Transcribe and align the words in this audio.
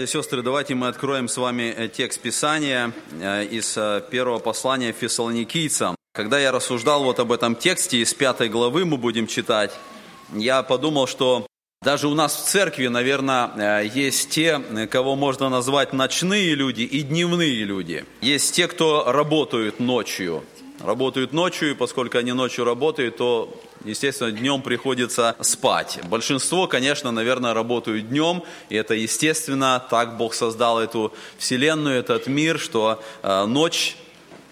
Братья 0.00 0.18
и 0.18 0.22
сестры, 0.22 0.40
давайте 0.40 0.74
мы 0.74 0.88
откроем 0.88 1.28
с 1.28 1.36
вами 1.36 1.74
э, 1.76 1.88
текст 1.88 2.20
Писания 2.20 2.90
э, 3.20 3.44
из 3.44 3.76
э, 3.76 4.02
первого 4.10 4.38
послания 4.38 4.92
фессалоникийцам. 4.92 5.94
Когда 6.14 6.38
я 6.38 6.52
рассуждал 6.52 7.04
вот 7.04 7.20
об 7.20 7.30
этом 7.32 7.54
тексте 7.54 7.98
из 7.98 8.14
пятой 8.14 8.48
главы 8.48 8.86
мы 8.86 8.96
будем 8.96 9.26
читать, 9.26 9.72
я 10.32 10.62
подумал, 10.62 11.06
что 11.06 11.46
даже 11.82 12.08
у 12.08 12.14
нас 12.14 12.34
в 12.34 12.48
церкви, 12.48 12.86
наверное, 12.86 13.82
есть 13.82 14.30
те, 14.30 14.58
кого 14.90 15.16
можно 15.16 15.50
назвать 15.50 15.92
ночные 15.92 16.54
люди 16.54 16.80
и 16.80 17.02
дневные 17.02 17.62
люди. 17.64 18.06
Есть 18.22 18.54
те, 18.54 18.68
кто 18.68 19.12
работают 19.12 19.80
ночью. 19.80 20.44
Работают 20.80 21.34
ночью, 21.34 21.72
и 21.72 21.74
поскольку 21.74 22.16
они 22.16 22.32
ночью 22.32 22.64
работают, 22.64 23.18
то 23.18 23.54
естественно, 23.84 24.30
днем 24.30 24.62
приходится 24.62 25.36
спать. 25.40 26.00
Большинство, 26.04 26.66
конечно, 26.66 27.10
наверное, 27.10 27.52
работают 27.52 28.08
днем, 28.08 28.42
и 28.70 28.76
это 28.76 28.94
естественно, 28.94 29.84
так 29.90 30.16
Бог 30.16 30.32
создал 30.32 30.80
эту 30.80 31.12
вселенную, 31.36 31.98
этот 31.98 32.28
мир, 32.28 32.58
что 32.58 33.02
э, 33.22 33.44
ночь 33.44 33.96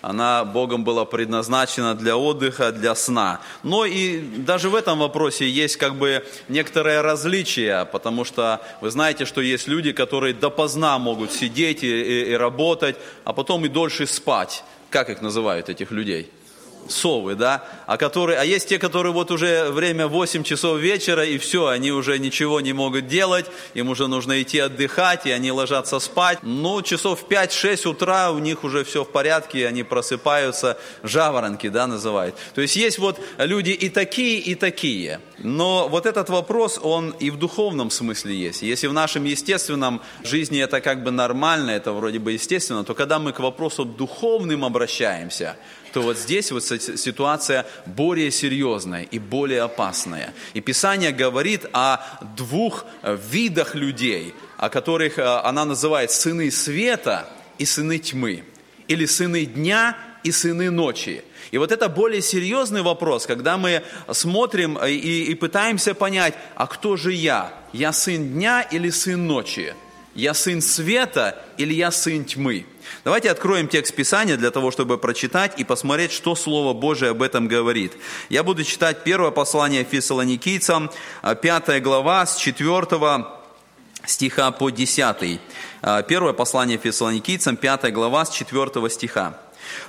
она 0.01 0.45
Богом 0.45 0.85
была 0.85 1.05
предназначена 1.05 1.95
для 1.95 2.17
отдыха, 2.17 2.73
для 2.73 2.95
сна. 2.95 3.41
Но 3.63 3.85
и 3.85 4.21
даже 4.21 4.69
в 4.69 4.75
этом 4.75 4.99
вопросе 4.99 5.49
есть 5.49 5.77
как 5.77 5.97
бы 5.97 6.25
некоторое 6.49 7.03
различие, 7.03 7.85
потому 7.87 8.25
что 8.25 8.61
вы 8.81 8.91
знаете, 8.91 9.25
что 9.25 9.41
есть 9.41 9.67
люди, 9.67 9.93
которые 9.93 10.35
допоздна 10.35 10.99
могут 10.99 11.33
сидеть 11.33 11.83
и, 11.83 11.89
и, 11.89 12.31
и 12.31 12.35
работать, 12.35 12.97
а 13.25 13.33
потом 13.33 13.65
и 13.65 13.69
дольше 13.69 14.07
спать. 14.07 14.63
Как 14.91 15.11
их 15.11 15.21
называют, 15.21 15.69
этих 15.69 15.91
людей? 15.91 16.31
Совы, 16.89 17.35
да, 17.35 17.65
а, 17.87 17.97
которые, 17.97 18.39
а 18.39 18.45
есть 18.45 18.69
те, 18.69 18.79
которые 18.79 19.13
вот 19.13 19.31
уже 19.31 19.71
время 19.71 20.07
8 20.07 20.43
часов 20.43 20.79
вечера, 20.79 21.25
и 21.25 21.39
все, 21.39 21.67
они 21.67 21.93
уже 21.93 22.19
ничего 22.19 22.61
не 22.61 22.73
могут 22.73 23.07
делать, 23.07 23.47
им 23.75 23.89
уже 23.89 24.07
нужно 24.07 24.41
идти 24.43 24.59
отдыхать, 24.59 25.27
и 25.27 25.31
они 25.31 25.53
ложатся 25.53 25.99
спать. 25.99 26.39
Ну, 26.43 26.83
часов 26.83 27.25
5-6 27.29 27.89
утра 27.89 28.31
у 28.31 28.39
них 28.39 28.65
уже 28.65 28.85
все 28.85 29.05
в 29.05 29.11
порядке, 29.11 29.67
они 29.67 29.83
просыпаются, 29.83 30.79
жаворонки, 31.03 31.69
да, 31.69 31.87
называют. 31.87 32.35
То 32.55 32.61
есть 32.61 32.77
есть 32.77 32.99
вот 32.99 33.21
люди 33.39 33.71
и 33.71 33.89
такие, 33.89 34.39
и 34.39 34.55
такие. 34.55 35.21
Но 35.39 35.89
вот 35.89 36.07
этот 36.07 36.31
вопрос, 36.31 36.81
он 36.83 37.11
и 37.11 37.31
в 37.31 37.39
духовном 37.39 37.91
смысле 37.91 38.35
есть. 38.35 38.63
Если 38.63 38.87
в 38.87 38.93
нашем 38.93 39.25
естественном 39.25 40.01
жизни 40.25 40.61
это 40.61 40.81
как 40.81 41.03
бы 41.05 41.11
нормально, 41.11 41.71
это 41.71 41.93
вроде 41.93 42.19
бы 42.19 42.33
естественно, 42.33 42.85
то 42.85 42.95
когда 42.95 43.19
мы 43.19 43.33
к 43.33 43.39
вопросу 43.39 43.85
духовным 43.85 44.65
обращаемся, 44.65 45.57
то 45.93 46.03
вот 46.03 46.19
здесь 46.19 46.51
вот 46.53 46.65
ситуация 46.65 47.67
более 47.87 48.31
серьезная 48.31 49.03
и 49.03 49.19
более 49.19 49.63
опасная. 49.63 50.35
И 50.55 50.61
Писание 50.61 51.13
говорит 51.13 51.67
о 51.73 51.99
двух 52.37 52.85
э, 53.03 53.17
видах 53.31 53.75
людей, 53.75 54.35
о 54.57 54.69
которых 54.69 55.19
э, 55.19 55.23
она 55.23 55.65
называет 55.65 56.11
сыны 56.11 56.51
света 56.51 57.29
и 57.59 57.65
сыны 57.65 57.99
тьмы, 57.99 58.45
или 58.87 59.07
сыны 59.07 59.45
дня 59.45 59.97
и 60.23 60.33
сыны 60.33 60.71
ночи. 60.71 61.25
И 61.51 61.59
вот 61.59 61.73
это 61.73 61.89
более 61.89 62.21
серьезный 62.21 62.83
вопрос, 62.83 63.27
когда 63.27 63.57
мы 63.57 63.83
смотрим 64.13 64.79
э, 64.79 64.91
и, 64.91 65.25
и 65.25 65.35
пытаемся 65.35 65.95
понять, 65.95 66.35
а 66.55 66.67
кто 66.67 66.97
же 66.97 67.13
я? 67.13 67.53
Я 67.73 67.93
сын 67.93 68.33
дня 68.35 68.63
или 68.63 68.91
сын 68.91 69.27
ночи? 69.27 69.75
Я 70.19 70.35
сын 70.35 70.61
света 70.61 71.41
или 71.59 71.73
я 71.73 71.93
сын 71.93 72.25
тьмы? 72.25 72.67
Давайте 73.05 73.31
откроем 73.31 73.69
текст 73.69 73.95
Писания 73.95 74.37
для 74.37 74.51
того, 74.51 74.73
чтобы 74.73 74.99
прочитать 74.99 75.53
и 75.61 75.63
посмотреть, 75.63 76.11
что 76.11 76.35
Слово 76.35 76.73
Божие 76.73 77.13
об 77.13 77.23
этом 77.23 77.47
говорит. 77.47 77.93
Я 78.29 78.43
буду 78.43 78.65
читать 78.65 79.05
первое 79.05 79.31
послание 79.31 79.85
Фессалоникийцам, 79.85 80.91
5 81.23 81.69
а, 81.69 81.79
глава 81.79 82.27
с 82.27 82.37
4 82.37 83.27
стиха 84.07 84.51
по 84.51 84.71
10. 84.71 85.41
А, 85.83 86.03
первое 86.03 86.33
послание 86.33 86.79
Фессалоникийцам, 86.79 87.57
5 87.57 87.93
глава 87.93 88.25
с 88.25 88.31
4 88.31 88.91
стиха. 88.91 89.39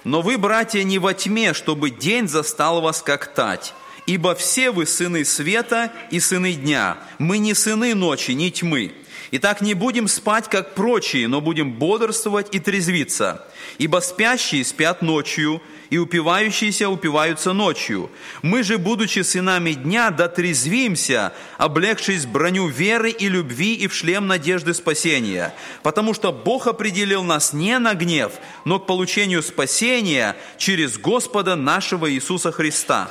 «Но 0.03 0.22
вы, 0.22 0.38
братья, 0.38 0.84
не 0.84 1.00
во 1.00 1.16
тьме, 1.16 1.56
чтобы 1.56 1.89
день 1.89 2.28
застал 2.28 2.81
вас 2.81 3.01
как 3.01 3.34
тать, 3.34 3.73
ибо 4.06 4.35
все 4.35 4.69
вы 4.69 4.85
сыны 4.85 5.25
света 5.25 5.91
и 6.12 6.19
сыны 6.19 6.53
дня, 6.53 6.97
мы 7.18 7.39
не 7.39 7.56
сыны 7.56 7.95
ночи, 7.95 8.29
не 8.29 8.51
тьмы». 8.51 8.94
Итак, 9.31 9.62
не 9.62 9.73
будем 9.73 10.07
спать, 10.07 10.50
как 10.50 10.73
прочие, 10.73 11.28
но 11.28 11.41
будем 11.41 11.73
бодрствовать 11.73 12.47
и 12.53 12.59
трезвиться. 12.59 13.45
Ибо 13.78 14.00
спящие 14.00 14.63
спят 14.66 15.01
ночью, 15.01 15.62
и 15.90 15.97
упивающиеся 15.97 16.90
упиваются 16.90 17.53
ночью. 17.53 18.12
Мы 18.41 18.63
же, 18.63 18.78
будучи 18.78 19.19
сынами 19.19 19.73
дня, 19.73 20.12
дотрезвимся, 20.12 21.34
облегшись 21.57 22.25
броню 22.25 22.68
веры 22.68 23.09
и 23.09 23.28
любви 23.28 23.75
и 23.75 23.88
в 23.88 23.95
шлем 23.95 24.28
надежды 24.28 24.73
спасения. 24.73 25.53
Потому 25.84 26.13
что 26.13 26.31
Бог 26.31 26.68
определил 26.68 27.23
нас 27.23 27.53
не 27.53 27.79
на 27.79 27.95
гнев, 27.95 28.34
но 28.66 28.79
к 28.79 28.85
получению 28.85 29.41
спасения 29.41 30.35
через 30.57 30.97
Господа 30.97 31.56
нашего 31.56 32.12
Иисуса 32.12 32.51
Христа 32.51 33.09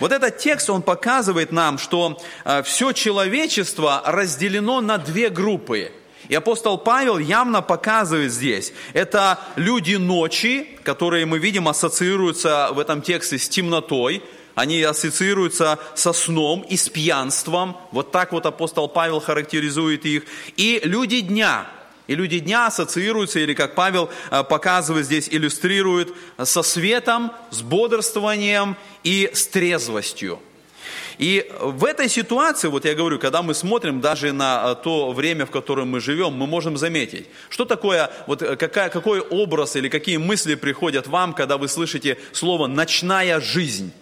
вот 0.00 0.12
этот 0.12 0.38
текст, 0.38 0.70
он 0.70 0.82
показывает 0.82 1.52
нам, 1.52 1.78
что 1.78 2.18
э, 2.44 2.62
все 2.62 2.92
человечество 2.92 4.02
разделено 4.04 4.80
на 4.80 4.98
две 4.98 5.30
группы. 5.30 5.92
И 6.28 6.34
апостол 6.34 6.78
Павел 6.78 7.18
явно 7.18 7.62
показывает 7.62 8.32
здесь, 8.32 8.72
это 8.94 9.38
люди 9.54 9.94
ночи, 9.94 10.78
которые 10.82 11.24
мы 11.24 11.38
видим 11.38 11.68
ассоциируются 11.68 12.70
в 12.72 12.80
этом 12.80 13.00
тексте 13.00 13.38
с 13.38 13.48
темнотой, 13.48 14.22
они 14.56 14.82
ассоциируются 14.82 15.78
со 15.94 16.14
сном 16.14 16.62
и 16.62 16.78
с 16.78 16.88
пьянством. 16.88 17.76
Вот 17.92 18.10
так 18.10 18.32
вот 18.32 18.46
апостол 18.46 18.88
Павел 18.88 19.20
характеризует 19.20 20.06
их. 20.06 20.24
И 20.56 20.80
люди 20.82 21.20
дня, 21.20 21.66
и 22.06 22.14
люди 22.14 22.38
дня 22.38 22.66
ассоциируются, 22.66 23.40
или 23.40 23.54
как 23.54 23.74
Павел 23.74 24.10
э, 24.30 24.44
показывает 24.44 25.06
здесь, 25.06 25.28
иллюстрирует, 25.30 26.12
со 26.42 26.62
светом, 26.62 27.32
с 27.50 27.62
бодрствованием 27.62 28.76
и 29.04 29.30
с 29.32 29.46
трезвостью. 29.46 30.40
И 31.18 31.50
в 31.60 31.84
этой 31.84 32.08
ситуации, 32.08 32.68
вот 32.68 32.84
я 32.84 32.94
говорю, 32.94 33.18
когда 33.18 33.42
мы 33.42 33.54
смотрим 33.54 34.00
даже 34.00 34.32
на 34.32 34.72
э, 34.72 34.82
то 34.82 35.12
время, 35.12 35.46
в 35.46 35.50
котором 35.50 35.88
мы 35.88 36.00
живем, 36.00 36.34
мы 36.34 36.46
можем 36.46 36.76
заметить, 36.76 37.26
что 37.48 37.64
такое, 37.64 38.10
вот 38.26 38.42
э, 38.42 38.56
какая, 38.56 38.90
какой 38.90 39.20
образ 39.20 39.76
или 39.76 39.88
какие 39.88 40.18
мысли 40.18 40.54
приходят 40.54 41.06
вам, 41.06 41.32
когда 41.32 41.56
вы 41.56 41.68
слышите 41.68 42.18
слово 42.32 42.66
«ночная 42.66 43.40
жизнь». 43.40 43.92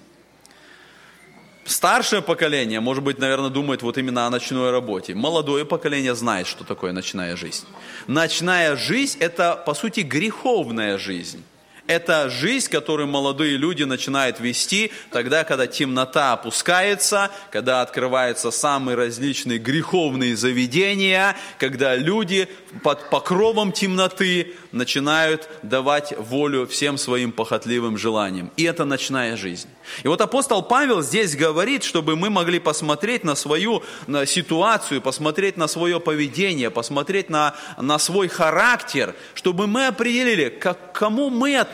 Старшее 1.65 2.21
поколение, 2.21 2.81
может 2.81 3.03
быть, 3.03 3.19
наверное, 3.19 3.49
думает 3.49 3.83
вот 3.83 3.97
именно 3.97 4.27
о 4.27 4.31
ночной 4.31 4.71
работе. 4.71 5.15
Молодое 5.15 5.65
поколение 5.65 6.15
знает, 6.15 6.47
что 6.47 6.63
такое 6.63 6.93
ночная 6.93 7.37
жизнь. 7.37 7.67
Ночная 8.07 8.77
жизнь– 8.77 9.19
это, 9.21 9.57
по 9.65 9.75
сути, 9.75 10.01
греховная 10.01 10.99
жизнь. 10.99 11.43
Это 11.87 12.31
жизнь, 12.31 12.71
которую 12.71 13.09
молодые 13.09 13.59
люди 13.59 13.83
начинают 13.83 14.41
вести 14.41 14.91
тогда, 15.11 15.45
когда 15.45 15.67
темнота 15.67 16.33
опускается, 16.33 17.31
когда 17.51 17.83
открываются 17.83 18.51
самые 18.51 18.97
различные 18.97 19.59
греховные 19.59 20.35
заведения, 20.35 21.37
когда 21.59 21.95
люди 21.95 22.49
под 22.83 23.11
покровом 23.11 23.71
темноты 23.71 24.55
начинают 24.73 25.49
давать 25.63 26.15
волю 26.17 26.67
всем 26.67 26.97
своим 26.97 27.33
похотливым 27.33 27.99
желаниям. 27.99 28.51
И 28.57 28.65
это 28.65 28.87
ночная 28.87 29.37
жизнь. 29.37 29.69
И 30.03 30.09
вот 30.09 30.23
апостол 30.23 30.63
Павел 30.63 31.03
здесь 31.03 31.37
говорит, 31.37 31.85
чтобы 31.85 32.17
мы 32.17 32.31
могли 32.31 32.59
посмотреть 32.61 33.25
на 33.25 33.35
свою 33.35 33.83
на 34.07 34.25
ситуацию, 34.25 35.03
посмотреть 35.03 35.59
на 35.59 35.69
свое 35.69 36.01
поведение, 36.01 36.71
посмотреть 36.71 37.29
на, 37.29 37.55
на 37.77 37.99
свой 37.99 38.29
характер, 38.29 39.15
чтобы 39.35 39.67
мы 39.67 39.87
определили, 39.87 40.49
к 40.49 40.75
кому 40.95 41.29
мы 41.29 41.57
относимся. 41.57 41.74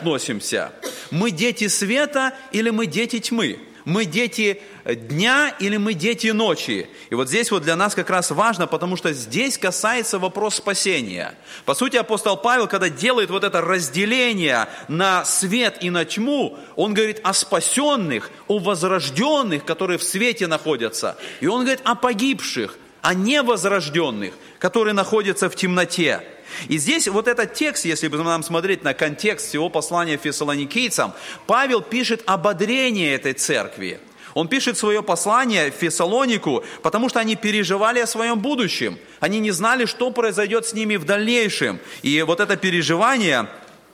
Мы 1.09 1.31
дети 1.31 1.67
света 1.67 2.33
или 2.51 2.69
мы 2.69 2.85
дети 2.85 3.19
тьмы? 3.19 3.59
Мы 3.85 4.05
дети 4.05 4.61
дня 4.85 5.55
или 5.59 5.77
мы 5.77 5.93
дети 5.93 6.27
ночи? 6.27 6.87
И 7.09 7.15
вот 7.15 7.29
здесь 7.29 7.51
вот 7.51 7.63
для 7.63 7.75
нас 7.75 7.95
как 7.95 8.09
раз 8.09 8.31
важно, 8.31 8.67
потому 8.67 8.95
что 8.95 9.11
здесь 9.13 9.57
касается 9.57 10.19
вопрос 10.19 10.55
спасения. 10.55 11.33
По 11.65 11.73
сути, 11.73 11.97
апостол 11.97 12.37
Павел, 12.37 12.67
когда 12.67 12.89
делает 12.89 13.29
вот 13.29 13.43
это 13.43 13.61
разделение 13.61 14.67
на 14.87 15.25
свет 15.25 15.77
и 15.81 15.89
на 15.89 16.05
тьму, 16.05 16.57
он 16.75 16.93
говорит 16.93 17.19
о 17.23 17.33
спасенных, 17.33 18.29
о 18.47 18.59
возрожденных, 18.59 19.65
которые 19.65 19.97
в 19.97 20.03
свете 20.03 20.47
находятся. 20.47 21.17
И 21.39 21.47
он 21.47 21.61
говорит 21.61 21.81
о 21.83 21.95
погибших, 21.95 22.77
о 23.01 23.13
невозрожденных, 23.13 24.33
которые 24.59 24.93
находятся 24.93 25.49
в 25.49 25.55
темноте. 25.55 26.21
И 26.67 26.77
здесь 26.77 27.07
вот 27.07 27.27
этот 27.27 27.53
текст, 27.53 27.85
если 27.85 28.07
бы 28.07 28.17
нам 28.17 28.43
смотреть 28.43 28.83
на 28.83 28.93
контекст 28.93 29.47
всего 29.47 29.69
послания 29.69 30.17
фессалоникийцам, 30.17 31.13
Павел 31.47 31.81
пишет 31.81 32.23
ободрение 32.25 33.15
этой 33.15 33.33
церкви. 33.33 33.99
Он 34.33 34.47
пишет 34.47 34.77
свое 34.77 35.03
послание 35.03 35.71
Фессалонику, 35.71 36.63
потому 36.81 37.09
что 37.09 37.19
они 37.19 37.35
переживали 37.35 37.99
о 37.99 38.07
своем 38.07 38.39
будущем. 38.39 38.97
Они 39.19 39.39
не 39.39 39.51
знали, 39.51 39.85
что 39.85 40.09
произойдет 40.11 40.65
с 40.65 40.73
ними 40.73 40.95
в 40.95 41.05
дальнейшем. 41.05 41.79
И 42.01 42.21
вот 42.21 42.39
это 42.39 42.55
переживание, 42.55 43.47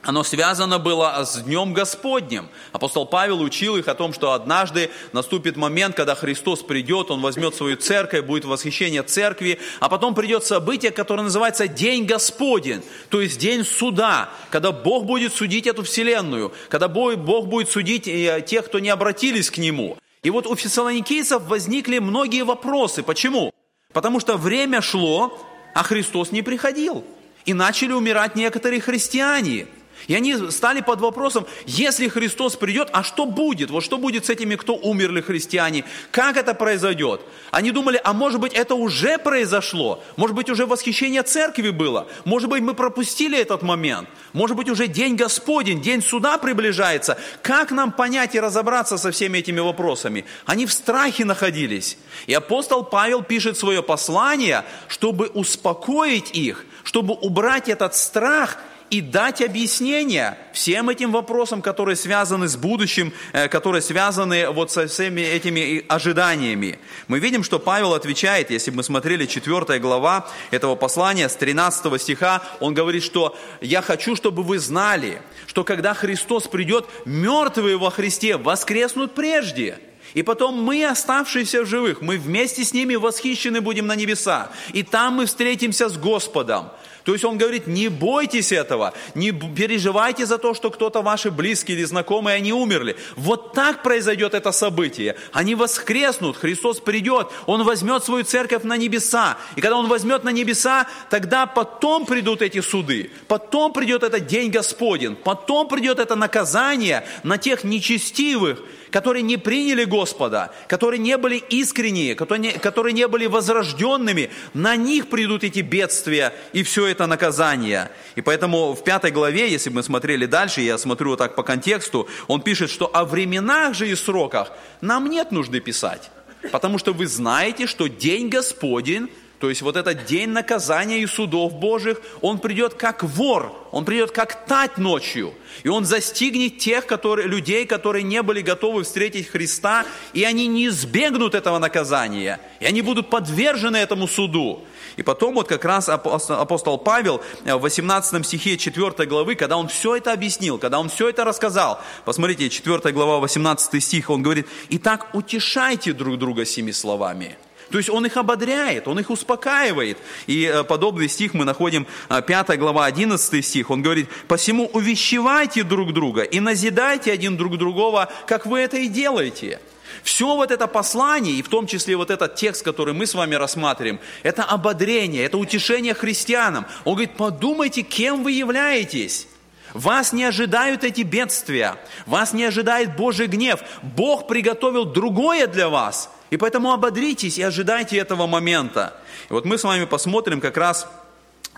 оно 0.08 0.24
связано 0.24 0.78
было 0.78 1.22
с 1.22 1.36
Днем 1.42 1.74
Господним. 1.74 2.48
Апостол 2.72 3.04
Павел 3.04 3.42
учил 3.42 3.76
их 3.76 3.88
о 3.88 3.94
том, 3.94 4.14
что 4.14 4.32
однажды 4.32 4.88
наступит 5.12 5.58
момент, 5.58 5.94
когда 5.94 6.14
Христос 6.14 6.62
придет, 6.62 7.10
Он 7.10 7.20
возьмет 7.20 7.54
свою 7.54 7.76
церковь, 7.76 8.24
будет 8.24 8.46
восхищение 8.46 9.02
церкви, 9.02 9.58
а 9.80 9.90
потом 9.90 10.14
придет 10.14 10.44
событие, 10.44 10.92
которое 10.92 11.24
называется 11.24 11.68
День 11.68 12.06
Господень, 12.06 12.82
то 13.10 13.20
есть 13.20 13.38
День 13.38 13.64
суда, 13.64 14.30
когда 14.48 14.72
Бог 14.72 15.04
будет 15.04 15.34
судить 15.34 15.66
эту 15.66 15.82
вселенную, 15.82 16.54
когда 16.70 16.88
Бог 16.88 17.46
будет 17.46 17.68
судить 17.68 18.08
э, 18.08 18.42
тех, 18.46 18.64
кто 18.64 18.78
не 18.78 18.88
обратились 18.88 19.50
к 19.50 19.58
Нему. 19.58 19.98
И 20.22 20.30
вот 20.30 20.46
у 20.46 20.56
фессалоникийцев 20.56 21.42
возникли 21.42 21.98
многие 21.98 22.44
вопросы. 22.44 23.02
Почему? 23.02 23.52
Потому 23.92 24.20
что 24.20 24.38
время 24.38 24.80
шло, 24.80 25.38
а 25.74 25.82
Христос 25.82 26.32
не 26.32 26.40
приходил. 26.40 27.04
И 27.44 27.52
начали 27.52 27.92
умирать 27.92 28.36
некоторые 28.36 28.80
христиане– 28.80 29.66
и 30.06 30.14
они 30.14 30.50
стали 30.50 30.80
под 30.80 31.00
вопросом, 31.00 31.46
если 31.66 32.08
Христос 32.08 32.56
придет, 32.56 32.88
а 32.92 33.02
что 33.02 33.26
будет? 33.26 33.70
Вот 33.70 33.82
что 33.82 33.98
будет 33.98 34.26
с 34.26 34.30
этими, 34.30 34.54
кто 34.54 34.74
умерли 34.74 35.20
христиане? 35.20 35.84
Как 36.10 36.36
это 36.36 36.54
произойдет? 36.54 37.20
Они 37.50 37.72
думали, 37.72 38.00
а 38.02 38.12
может 38.12 38.40
быть 38.40 38.52
это 38.54 38.74
уже 38.74 39.18
произошло? 39.18 40.02
Может 40.16 40.36
быть 40.36 40.48
уже 40.48 40.66
восхищение 40.66 41.22
церкви 41.22 41.70
было? 41.70 42.06
Может 42.24 42.48
быть 42.48 42.62
мы 42.62 42.74
пропустили 42.74 43.38
этот 43.38 43.62
момент? 43.62 44.08
Может 44.32 44.56
быть 44.56 44.70
уже 44.70 44.86
день 44.86 45.16
Господень, 45.16 45.82
день 45.82 46.02
суда 46.02 46.38
приближается? 46.38 47.18
Как 47.42 47.70
нам 47.70 47.92
понять 47.92 48.34
и 48.34 48.40
разобраться 48.40 48.98
со 48.98 49.10
всеми 49.10 49.38
этими 49.38 49.60
вопросами? 49.60 50.24
Они 50.46 50.66
в 50.66 50.72
страхе 50.72 51.24
находились. 51.24 51.98
И 52.26 52.34
апостол 52.34 52.84
Павел 52.84 53.22
пишет 53.22 53.58
свое 53.58 53.82
послание, 53.82 54.64
чтобы 54.86 55.26
успокоить 55.26 56.30
их, 56.32 56.64
чтобы 56.84 57.14
убрать 57.14 57.68
этот 57.68 57.94
страх 57.94 58.58
и 58.90 59.00
дать 59.00 59.42
объяснение 59.42 60.36
всем 60.52 60.88
этим 60.88 61.12
вопросам, 61.12 61.62
которые 61.62 61.96
связаны 61.96 62.48
с 62.48 62.56
будущим, 62.56 63.12
э, 63.32 63.48
которые 63.48 63.82
связаны 63.82 64.50
вот 64.50 64.70
со 64.70 64.86
всеми 64.86 65.20
этими 65.20 65.84
ожиданиями. 65.88 66.78
Мы 67.06 67.18
видим, 67.18 67.44
что 67.44 67.58
Павел 67.58 67.94
отвечает, 67.94 68.50
если 68.50 68.70
бы 68.70 68.78
мы 68.78 68.82
смотрели 68.82 69.26
4 69.26 69.78
глава 69.78 70.28
этого 70.50 70.74
послания 70.74 71.28
с 71.28 71.36
13 71.36 72.00
стиха, 72.00 72.42
он 72.60 72.74
говорит, 72.74 73.02
что 73.02 73.36
«Я 73.60 73.82
хочу, 73.82 74.16
чтобы 74.16 74.42
вы 74.42 74.58
знали, 74.58 75.20
что 75.46 75.64
когда 75.64 75.94
Христос 75.94 76.48
придет, 76.48 76.86
мертвые 77.04 77.76
во 77.76 77.90
Христе 77.90 78.36
воскреснут 78.36 79.14
прежде». 79.14 79.78
И 80.14 80.22
потом 80.22 80.54
мы, 80.62 80.86
оставшиеся 80.86 81.62
в 81.62 81.66
живых, 81.66 82.00
мы 82.00 82.16
вместе 82.16 82.64
с 82.64 82.72
ними 82.72 82.94
восхищены 82.94 83.60
будем 83.60 83.86
на 83.86 83.94
небеса. 83.94 84.50
И 84.72 84.82
там 84.82 85.14
мы 85.14 85.26
встретимся 85.26 85.88
с 85.88 85.98
Господом. 85.98 86.70
То 87.08 87.14
есть 87.14 87.24
он 87.24 87.38
говорит, 87.38 87.66
не 87.66 87.88
бойтесь 87.88 88.52
этого, 88.52 88.92
не 89.14 89.32
переживайте 89.32 90.26
за 90.26 90.36
то, 90.36 90.52
что 90.52 90.70
кто-то 90.70 91.00
ваши 91.00 91.30
близкие 91.30 91.78
или 91.78 91.84
знакомые, 91.84 92.36
они 92.36 92.52
умерли. 92.52 92.98
Вот 93.16 93.54
так 93.54 93.82
произойдет 93.82 94.34
это 94.34 94.52
событие. 94.52 95.16
Они 95.32 95.54
воскреснут, 95.54 96.36
Христос 96.36 96.80
придет, 96.80 97.28
Он 97.46 97.64
возьмет 97.64 98.04
свою 98.04 98.24
церковь 98.24 98.62
на 98.62 98.76
небеса. 98.76 99.38
И 99.56 99.62
когда 99.62 99.78
Он 99.78 99.88
возьмет 99.88 100.22
на 100.22 100.28
небеса, 100.28 100.86
тогда 101.08 101.46
потом 101.46 102.04
придут 102.04 102.42
эти 102.42 102.60
суды, 102.60 103.10
потом 103.26 103.72
придет 103.72 104.02
этот 104.02 104.26
день 104.26 104.50
Господень, 104.50 105.16
потом 105.16 105.66
придет 105.66 106.00
это 106.00 106.14
наказание 106.14 107.06
на 107.22 107.38
тех 107.38 107.64
нечестивых, 107.64 108.60
которые 108.90 109.22
не 109.22 109.36
приняли 109.36 109.84
Господа, 109.84 110.52
которые 110.66 110.98
не 110.98 111.16
были 111.16 111.36
искренние, 111.36 112.14
которые 112.14 112.52
не, 112.52 112.58
которые 112.58 112.92
не 112.92 113.06
были 113.08 113.26
возрожденными, 113.26 114.30
на 114.54 114.76
них 114.76 115.08
придут 115.08 115.44
эти 115.44 115.60
бедствия 115.60 116.32
и 116.52 116.62
все 116.62 116.86
это 116.86 116.97
наказание. 117.06 117.90
И 118.16 118.20
поэтому 118.20 118.74
в 118.74 118.82
пятой 118.84 119.10
главе, 119.10 119.50
если 119.50 119.70
бы 119.70 119.76
мы 119.76 119.82
смотрели 119.82 120.26
дальше, 120.26 120.60
я 120.60 120.78
смотрю 120.78 121.10
вот 121.10 121.18
так 121.18 121.34
по 121.34 121.42
контексту, 121.42 122.08
он 122.26 122.40
пишет, 122.40 122.70
что 122.70 122.90
о 122.92 123.04
временах 123.04 123.74
же 123.74 123.88
и 123.88 123.94
сроках 123.94 124.52
нам 124.80 125.08
нет 125.08 125.32
нужды 125.32 125.60
писать, 125.60 126.10
потому 126.52 126.78
что 126.78 126.92
вы 126.92 127.06
знаете, 127.06 127.66
что 127.66 127.86
день 127.86 128.28
Господень 128.28 129.08
то 129.40 129.48
есть 129.48 129.62
вот 129.62 129.76
этот 129.76 130.04
день 130.06 130.30
наказания 130.30 130.98
и 131.00 131.06
судов 131.06 131.54
Божьих, 131.54 132.00
он 132.22 132.40
придет 132.40 132.74
как 132.74 133.04
вор, 133.04 133.54
он 133.70 133.84
придет 133.84 134.10
как 134.10 134.46
тать 134.46 134.78
ночью. 134.78 135.32
И 135.62 135.68
он 135.68 135.84
застигнет 135.84 136.58
тех 136.58 136.86
которые, 136.86 137.28
людей, 137.28 137.64
которые 137.64 138.02
не 138.02 138.22
были 138.22 138.40
готовы 138.40 138.82
встретить 138.82 139.28
Христа, 139.28 139.86
и 140.12 140.24
они 140.24 140.48
не 140.48 140.66
избегнут 140.66 141.34
этого 141.34 141.58
наказания, 141.58 142.40
и 142.58 142.66
они 142.66 142.82
будут 142.82 143.10
подвержены 143.10 143.76
этому 143.76 144.08
суду. 144.08 144.64
И 144.98 145.02
потом 145.02 145.34
вот 145.34 145.46
как 145.46 145.64
раз 145.64 145.88
апостол 145.88 146.76
Павел 146.76 147.22
э, 147.44 147.54
в 147.54 147.60
18 147.60 148.26
стихе 148.26 148.58
4 148.58 149.06
главы, 149.06 149.36
когда 149.36 149.56
он 149.56 149.68
все 149.68 149.94
это 149.94 150.12
объяснил, 150.12 150.58
когда 150.58 150.80
он 150.80 150.88
все 150.88 151.08
это 151.08 151.24
рассказал, 151.24 151.80
посмотрите, 152.04 152.50
4 152.50 152.92
глава, 152.92 153.20
18 153.20 153.82
стих, 153.82 154.10
он 154.10 154.22
говорит, 154.22 154.48
«Итак, 154.70 155.10
утешайте 155.12 155.92
друг 155.92 156.18
друга 156.18 156.44
семи 156.44 156.72
словами». 156.72 157.36
То 157.70 157.78
есть 157.78 157.90
он 157.90 158.06
их 158.06 158.16
ободряет, 158.16 158.88
он 158.88 158.98
их 158.98 159.10
успокаивает. 159.10 159.98
И 160.26 160.50
э, 160.52 160.64
подобный 160.64 161.08
стих 161.08 161.32
мы 161.32 161.44
находим 161.44 161.86
5 162.08 162.50
э, 162.50 162.56
глава 162.56 162.84
11 162.86 163.44
стих. 163.44 163.70
Он 163.70 163.82
говорит, 163.82 164.08
«Посему 164.26 164.66
увещевайте 164.72 165.62
друг 165.62 165.92
друга 165.92 166.22
и 166.22 166.40
назидайте 166.40 167.12
один 167.12 167.36
друг 167.36 167.56
другого, 167.56 168.10
как 168.26 168.46
вы 168.46 168.58
это 168.58 168.78
и 168.78 168.88
делаете». 168.88 169.60
Все 170.02 170.36
вот 170.36 170.50
это 170.50 170.66
послание, 170.66 171.34
и 171.34 171.42
в 171.42 171.48
том 171.48 171.66
числе 171.66 171.96
вот 171.96 172.10
этот 172.10 172.34
текст, 172.34 172.64
который 172.64 172.94
мы 172.94 173.06
с 173.06 173.14
вами 173.14 173.34
рассматриваем, 173.34 174.00
это 174.22 174.44
ободрение, 174.44 175.24
это 175.24 175.38
утешение 175.38 175.94
христианам. 175.94 176.66
Он 176.84 176.94
говорит, 176.94 177.16
подумайте, 177.16 177.82
кем 177.82 178.22
вы 178.22 178.32
являетесь. 178.32 179.26
Вас 179.74 180.12
не 180.12 180.24
ожидают 180.24 180.82
эти 180.82 181.02
бедствия, 181.02 181.76
вас 182.06 182.32
не 182.32 182.44
ожидает 182.44 182.96
Божий 182.96 183.26
гнев. 183.26 183.60
Бог 183.82 184.26
приготовил 184.26 184.84
другое 184.84 185.46
для 185.46 185.68
вас– 185.68 186.10
и 186.30 186.36
поэтому 186.36 186.72
ободритесь 186.72 187.38
и 187.38 187.42
ожидайте 187.42 187.96
этого 187.96 188.26
момента. 188.26 188.94
И 189.30 189.32
вот 189.32 189.44
мы 189.44 189.56
с 189.56 189.64
вами 189.64 189.84
посмотрим 189.86 190.40
как 190.40 190.56
раз 190.56 190.86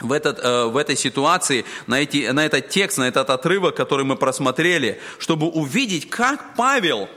в, 0.01 0.13
этот, 0.13 0.39
э, 0.39 0.65
в 0.67 0.77
этой 0.77 0.97
ситуации, 0.97 1.65
на, 1.87 2.01
эти, 2.01 2.29
на 2.29 2.47
этот 2.47 2.69
текст, 2.69 2.99
на 2.99 3.09
этот 3.09 3.31
отрывок, 3.31 3.75
который 3.75 4.05
мы 4.05 4.17
просмотрели, 4.17 5.01
чтобы 5.19 5.49
увидеть, 5.49 6.09
как 6.09 6.55
Павел, 6.57 7.09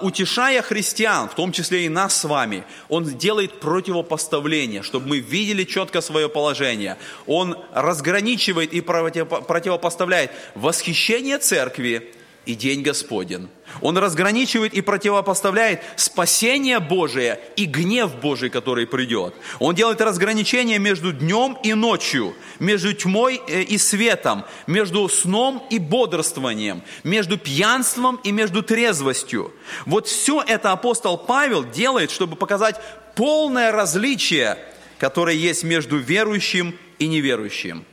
утешая 0.00 0.62
христиан, 0.62 1.28
в 1.28 1.34
том 1.34 1.50
числе 1.50 1.86
и 1.86 1.88
нас 1.88 2.16
с 2.16 2.24
вами, 2.24 2.64
он 2.88 3.04
делает 3.04 3.58
противопоставление, 3.58 4.82
чтобы 4.82 5.08
мы 5.08 5.18
видели 5.18 5.64
четко 5.64 6.00
свое 6.00 6.28
положение. 6.28 6.98
Он 7.26 7.56
разграничивает 7.74 8.72
и 8.72 8.80
противопоставляет 8.80 10.30
восхищение 10.54 11.38
церкви, 11.38 12.14
и 12.46 12.54
день 12.54 12.82
Господен. 12.82 13.48
Он 13.80 13.96
разграничивает 13.96 14.74
и 14.74 14.80
противопоставляет 14.80 15.82
спасение 15.96 16.80
Божие 16.80 17.40
и 17.56 17.64
гнев 17.64 18.16
Божий, 18.16 18.50
который 18.50 18.86
придет. 18.86 19.34
Он 19.60 19.74
делает 19.74 20.00
разграничение 20.00 20.78
между 20.78 21.12
днем 21.12 21.56
и 21.62 21.72
ночью, 21.74 22.34
между 22.58 22.92
тьмой 22.92 23.40
э, 23.48 23.62
и 23.62 23.78
светом, 23.78 24.44
между 24.66 25.08
сном 25.08 25.66
и 25.70 25.78
бодрствованием, 25.78 26.82
между 27.04 27.38
пьянством 27.38 28.20
и 28.24 28.32
между 28.32 28.62
трезвостью. 28.62 29.52
Вот 29.86 30.06
все 30.06 30.42
это 30.46 30.72
апостол 30.72 31.16
Павел 31.16 31.64
делает, 31.64 32.10
чтобы 32.10 32.36
показать 32.36 32.80
полное 33.14 33.72
различие, 33.72 34.58
которое 34.98 35.36
есть 35.36 35.62
между 35.62 35.96
верующим 35.96 36.76
и 36.98 37.06
неверующим. 37.06 37.84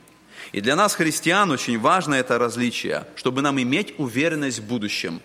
И 0.52 0.60
для 0.60 0.74
нас, 0.74 0.94
христиан, 0.94 1.50
очень 1.50 1.78
важно 1.78 2.14
это 2.14 2.38
различие, 2.38 3.04
чтобы 3.14 3.40
нам 3.40 3.60
иметь 3.62 3.94
уверенность 3.98 4.58
в 4.58 4.64
будущем. 4.64 5.20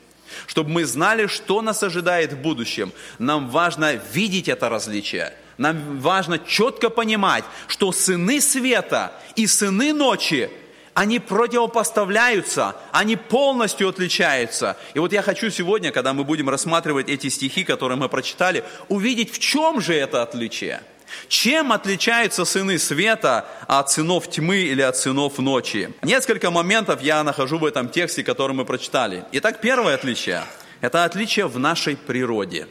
Чтобы 0.48 0.70
мы 0.70 0.86
знали, 0.86 1.28
что 1.28 1.62
нас 1.62 1.82
ожидает 1.82 2.34
в 2.34 2.38
будущем. 2.38 2.92
Нам 3.20 3.50
важно 3.50 3.96
видеть 4.14 4.50
это 4.50 4.70
различие. 4.70 5.34
Нам 5.58 6.00
важно 6.00 6.38
четко 6.40 6.90
понимать, 6.90 7.46
что 7.68 7.92
сыны 7.92 8.42
света 8.42 9.14
и 9.36 9.48
сыны 9.48 9.94
ночи, 9.94 10.50
они 10.94 11.20
противопоставляются, 11.20 12.76
они 12.92 13.16
полностью 13.16 13.90
отличаются. 13.90 14.78
И 14.94 15.00
вот 15.00 15.14
я 15.14 15.22
хочу 15.22 15.50
сегодня, 15.50 15.92
когда 15.92 16.14
мы 16.14 16.24
будем 16.24 16.50
рассматривать 16.50 17.10
эти 17.10 17.30
стихи, 17.30 17.64
которые 17.64 17.98
мы 17.98 18.10
прочитали, 18.10 18.64
увидеть, 18.90 19.32
в 19.32 19.40
чем 19.40 19.82
же 19.82 19.94
это 19.94 20.22
отличие– 20.22 20.82
чем 21.28 21.72
отличаются 21.72 22.46
сыны 22.46 22.80
света 22.80 23.46
от 23.68 23.92
сынов 23.92 24.30
тьмы 24.30 24.58
или 24.58 24.82
от 24.82 24.98
сынов 24.98 25.38
ночи? 25.38 25.94
Несколько 26.04 26.52
моментов 26.52 27.02
я 27.02 27.24
нахожу 27.24 27.58
в 27.58 27.66
этом 27.66 27.90
тексте, 27.90 28.24
который 28.24 28.54
мы 28.54 28.66
прочитали. 28.66 29.26
Итак, 29.32 29.62
первое 29.62 29.96
отличие– 29.96 30.44
это 30.82 31.04
отличие 31.04 31.48
в 31.48 31.60
нашей 31.60 31.96
природе. 31.96 32.68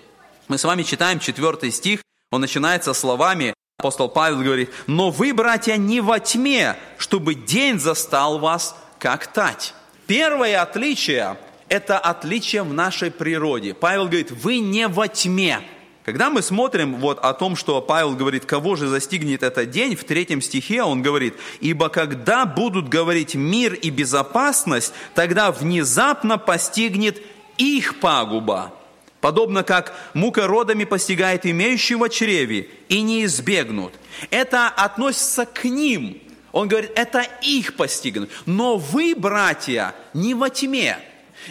Мы 0.48 0.58
с 0.58 0.64
вами 0.64 0.82
читаем 0.82 1.20
четвертый 1.20 1.70
стих, 1.70 2.00
он 2.30 2.40
начинается 2.40 2.92
словами, 2.94 3.54
апостол 3.78 4.08
Павел 4.08 4.40
говорит, 4.40 4.70
«Но 4.86 5.10
вы, 5.10 5.32
братья, 5.32 5.76
не 5.76 6.00
во 6.00 6.18
тьме, 6.20 6.76
чтобы 6.98 7.34
день 7.34 7.78
застал 7.78 8.38
вас, 8.38 8.76
как 8.98 9.26
тать». 9.26 9.74
Первое 10.06 10.60
отличие– 10.60 11.38
это 11.68 11.98
отличие 11.98 12.62
в 12.62 12.74
нашей 12.74 13.10
природе. 13.10 13.72
Павел 13.72 14.04
говорит, 14.04 14.30
вы 14.30 14.58
не 14.58 14.86
во 14.86 15.08
тьме– 15.08 15.60
Когда 16.04 16.28
мы 16.28 16.42
смотрим 16.42 16.96
вот 16.96 17.18
о 17.18 17.32
том, 17.32 17.56
что 17.56 17.80
Павел 17.80 18.14
говорит, 18.14 18.44
кого 18.44 18.76
же 18.76 18.88
застигнет 18.88 19.42
этот 19.42 19.70
день, 19.70 19.96
в 19.96 20.04
третьем 20.04 20.42
стихе 20.42 20.82
он 20.82 21.00
говорит, 21.00 21.34
«Ибо 21.60 21.88
когда 21.88 22.44
будут 22.44 22.90
говорить 22.90 23.34
мир 23.34 23.72
и 23.72 23.88
безопасность, 23.88 24.92
тогда 25.14 25.50
внезапно 25.50 26.36
постигнет 26.36 27.22
их 27.56 28.00
пагуба, 28.00 28.74
подобно 29.22 29.62
как 29.62 29.94
мука 30.12 30.46
родами 30.46 30.84
постигает 30.84 31.46
имеющего 31.46 32.10
чреве, 32.10 32.68
и 32.90 33.00
не 33.00 33.24
избегнут». 33.24 33.94
Это 34.28 34.68
относится 34.68 35.46
к 35.46 35.64
ним. 35.64 36.20
Он 36.52 36.68
говорит, 36.68 36.92
это 36.96 37.26
их 37.40 37.76
постигнут. 37.76 38.30
Но 38.44 38.76
вы, 38.76 39.14
братья, 39.16 39.94
не 40.12 40.34
во 40.34 40.50
тьме. 40.50 40.98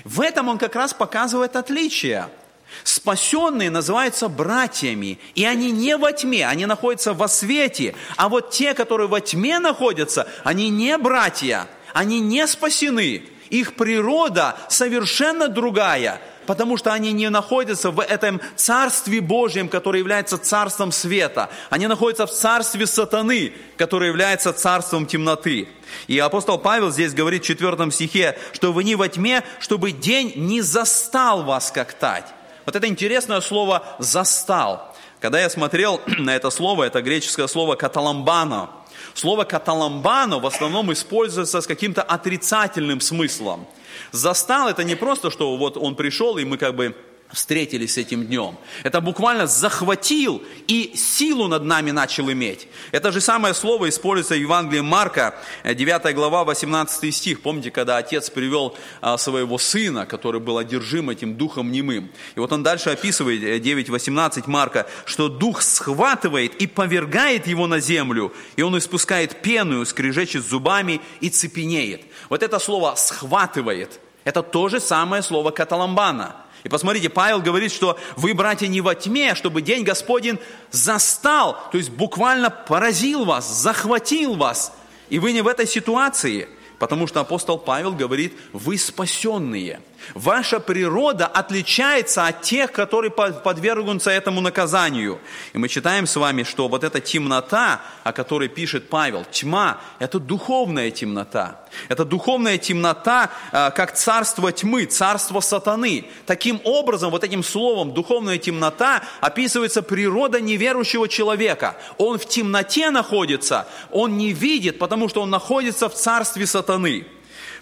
В 0.04 0.22
этом 0.22 0.48
он 0.48 0.60
как 0.60 0.76
раз 0.76 0.94
показывает 0.94 1.56
отличие– 1.56 2.30
Спасенные 2.84 3.70
называются 3.70 4.28
братьями, 4.28 5.20
и 5.36 5.46
они 5.46 5.72
не 5.72 5.98
во 5.98 6.12
тьме, 6.12 6.48
они 6.48 6.66
находятся 6.66 7.14
во 7.14 7.28
свете. 7.28 7.96
А 8.18 8.30
вот 8.30 8.52
те, 8.52 8.74
которые 8.74 9.08
во 9.08 9.22
тьме 9.22 9.60
находятся, 9.60 10.28
они 10.44 10.70
не 10.70 10.98
братья, 10.98 11.68
они 11.94 12.20
не 12.20 12.48
спасены. 12.48 13.24
Их 13.50 13.76
природа 13.76 14.58
совершенно 14.68 15.48
другая, 15.48 16.20
потому 16.48 16.78
что 16.78 16.92
они 16.92 17.12
не 17.12 17.30
находятся 17.30 17.92
в 17.92 18.02
этом 18.02 18.42
Царстве 18.56 19.22
Божьем, 19.22 19.70
которое 19.70 20.00
является 20.00 20.38
Царством 20.38 20.92
света. 20.92 21.50
Они 21.70 21.88
находятся 21.88 22.26
в 22.26 22.32
Царстве 22.32 22.88
сатаны, 22.88 23.54
которое 23.78 24.08
является 24.08 24.54
Царством 24.54 25.06
темноты. 25.06 25.68
И 26.08 26.18
апостол 26.18 26.58
Павел 26.58 26.92
здесь 26.92 27.14
говорит 27.14 27.44
в 27.44 27.48
4 27.48 27.92
стихе, 27.92 28.38
что 28.54 28.74
вы 28.74 28.84
не 28.84 28.96
во 28.96 29.08
тьме, 29.08 29.44
чтобы 29.60 29.92
день 29.92 30.34
не 30.36 30.62
застал 30.62 31.44
вас 31.44 31.72
как 31.72 31.94
тать. 31.94 32.26
Вот 32.66 32.76
это 32.76 32.88
интересное 32.88 33.42
слово 33.42 33.84
«застал». 34.00 34.96
Когда 35.20 35.40
я 35.40 35.50
смотрел 35.50 36.02
на 36.18 36.36
это 36.36 36.50
слово, 36.50 36.84
это 36.84 37.02
греческое 37.02 37.48
слово 37.48 37.76
«каталамбано». 37.76 38.70
Слово 39.14 39.44
«каталамбано» 39.44 40.40
в 40.40 40.46
основном 40.46 40.92
используется 40.92 41.62
с 41.62 41.68
каким-то 41.68 42.02
отрицательным 42.02 43.02
смыслом. 43.02 43.68
«Застал»– 44.12 44.68
это 44.70 44.84
не 44.84 44.96
просто, 44.96 45.30
что 45.32 45.56
вот 45.58 45.78
он 45.78 45.96
пришел, 45.96 46.38
и 46.38 46.46
мы 46.46 46.58
как 46.58 46.76
бы 46.76 46.96
встретились 47.34 47.96
с 47.96 47.98
этим 47.98 48.26
днем. 48.26 48.58
Это 48.84 49.02
буквально 49.02 49.48
захватил 49.48 50.42
и 50.68 50.94
силу 50.96 51.48
над 51.48 51.64
нами 51.64 51.92
начал 51.92 52.32
иметь. 52.32 52.68
Это 52.92 53.12
же 53.12 53.20
самое 53.20 53.54
слово 53.54 53.90
используется 53.90 54.36
в 54.36 54.40
Евангелии 54.40 54.82
Марка, 54.82 55.36
9 55.66 56.16
глава, 56.16 56.44
18 56.44 57.14
стих. 57.14 57.42
Помните, 57.42 57.72
когда 57.72 57.98
отец 57.98 58.30
привел 58.30 58.78
а, 59.02 59.18
своего 59.18 59.58
сына, 59.58 60.06
который 60.06 60.40
был 60.40 60.58
одержим 60.58 61.10
этим 61.10 61.36
духом 61.36 61.72
немым. 61.72 62.12
И 62.36 62.40
вот 62.40 62.52
он 62.52 62.64
дальше 62.64 62.92
описывает, 62.92 63.42
9.18 63.42 64.40
э, 64.40 64.44
Марка, 64.46 64.88
что 65.06 65.28
дух 65.28 65.62
схватывает 65.62 66.56
и 66.62 66.68
повергает 66.68 67.48
его 67.48 67.66
на 67.68 67.80
землю, 67.80 68.32
и 68.56 68.62
он 68.62 68.78
испускает 68.78 69.42
пену, 69.42 69.84
скрежечет 69.86 70.46
зубами 70.46 71.02
и 71.20 71.30
цепенеет. 71.30 72.04
Вот 72.30 72.44
это 72.44 72.60
слово 72.60 72.94
«схватывает»– 72.96 74.00
это 74.24 74.42
то 74.42 74.70
же 74.70 74.80
самое 74.80 75.22
слово 75.24 75.52
«каталамбана». 75.52 76.43
И 76.64 76.70
посмотрите, 76.70 77.10
Павел 77.10 77.42
говорит, 77.42 77.72
что 77.72 78.00
вы, 78.16 78.34
братья, 78.34 78.68
не 78.68 78.82
во 78.82 78.96
тьме, 78.96 79.36
чтобы 79.36 79.62
день 79.62 79.84
Господень 79.84 80.40
застал, 80.72 81.58
то 81.72 81.78
есть 81.78 81.90
буквально 81.90 82.50
поразил 82.50 83.26
вас, 83.26 83.54
захватил 83.54 84.36
вас. 84.36 84.74
И 85.10 85.20
вы 85.20 85.34
не 85.34 85.42
в 85.42 85.48
этой 85.48 85.68
ситуации, 85.68 86.48
потому 86.80 87.08
что 87.08 87.20
апостол 87.20 87.58
Павел 87.58 87.94
говорит, 87.94 88.34
вы 88.54 88.78
спасенные– 88.78 89.82
Ваша 90.14 90.60
природа 90.60 91.26
отличается 91.28 92.28
от 92.28 92.42
тех, 92.42 92.72
которые 92.72 93.12
подвергнутся 93.12 94.12
этому 94.12 94.42
наказанию. 94.42 95.20
И 95.54 95.58
мы 95.58 95.68
читаем 95.68 96.06
с 96.06 96.16
вами, 96.16 96.44
что 96.44 96.68
вот 96.68 96.84
эта 96.84 97.00
темнота, 97.00 97.82
о 98.04 98.14
которой 98.14 98.50
пишет 98.50 98.90
Павел, 98.90 99.26
тьма, 99.32 99.80
это 100.00 100.20
духовная 100.20 100.92
темнота. 100.92 101.60
Это 101.90 102.06
духовная 102.06 102.58
темнота, 102.58 103.32
а, 103.52 103.72
как 103.72 103.94
царство 103.96 104.52
тьмы, 104.52 104.86
царство 104.86 105.40
сатаны. 105.40 106.06
Таким 106.26 106.62
образом, 106.64 107.10
вот 107.10 107.24
этим 107.24 107.44
словом 107.44 107.94
духовная 107.94 108.38
темнота 108.38 109.04
описывается 109.22 109.82
природа 109.82 110.40
неверующего 110.40 111.08
человека. 111.08 111.76
Он 111.98 112.20
в 112.20 112.28
темноте 112.28 112.90
находится, 112.90 113.68
он 113.92 114.18
не 114.18 114.34
видит, 114.34 114.78
потому 114.80 115.10
что 115.10 115.22
он 115.22 115.30
находится 115.30 115.90
в 115.90 115.96
царстве 115.96 116.46
сатаны. 116.46 117.08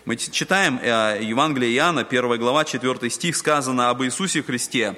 Мы 0.03 0.15
читаем 0.15 0.79
э, 0.81 1.19
Евангелие 1.21 1.75
Иоанна, 1.75 2.01
1 2.01 2.39
глава, 2.39 2.65
4 2.65 3.09
стих, 3.11 3.35
сказано 3.35 3.91
об 3.91 4.01
Иисусе 4.01 4.41
Христе. 4.41 4.95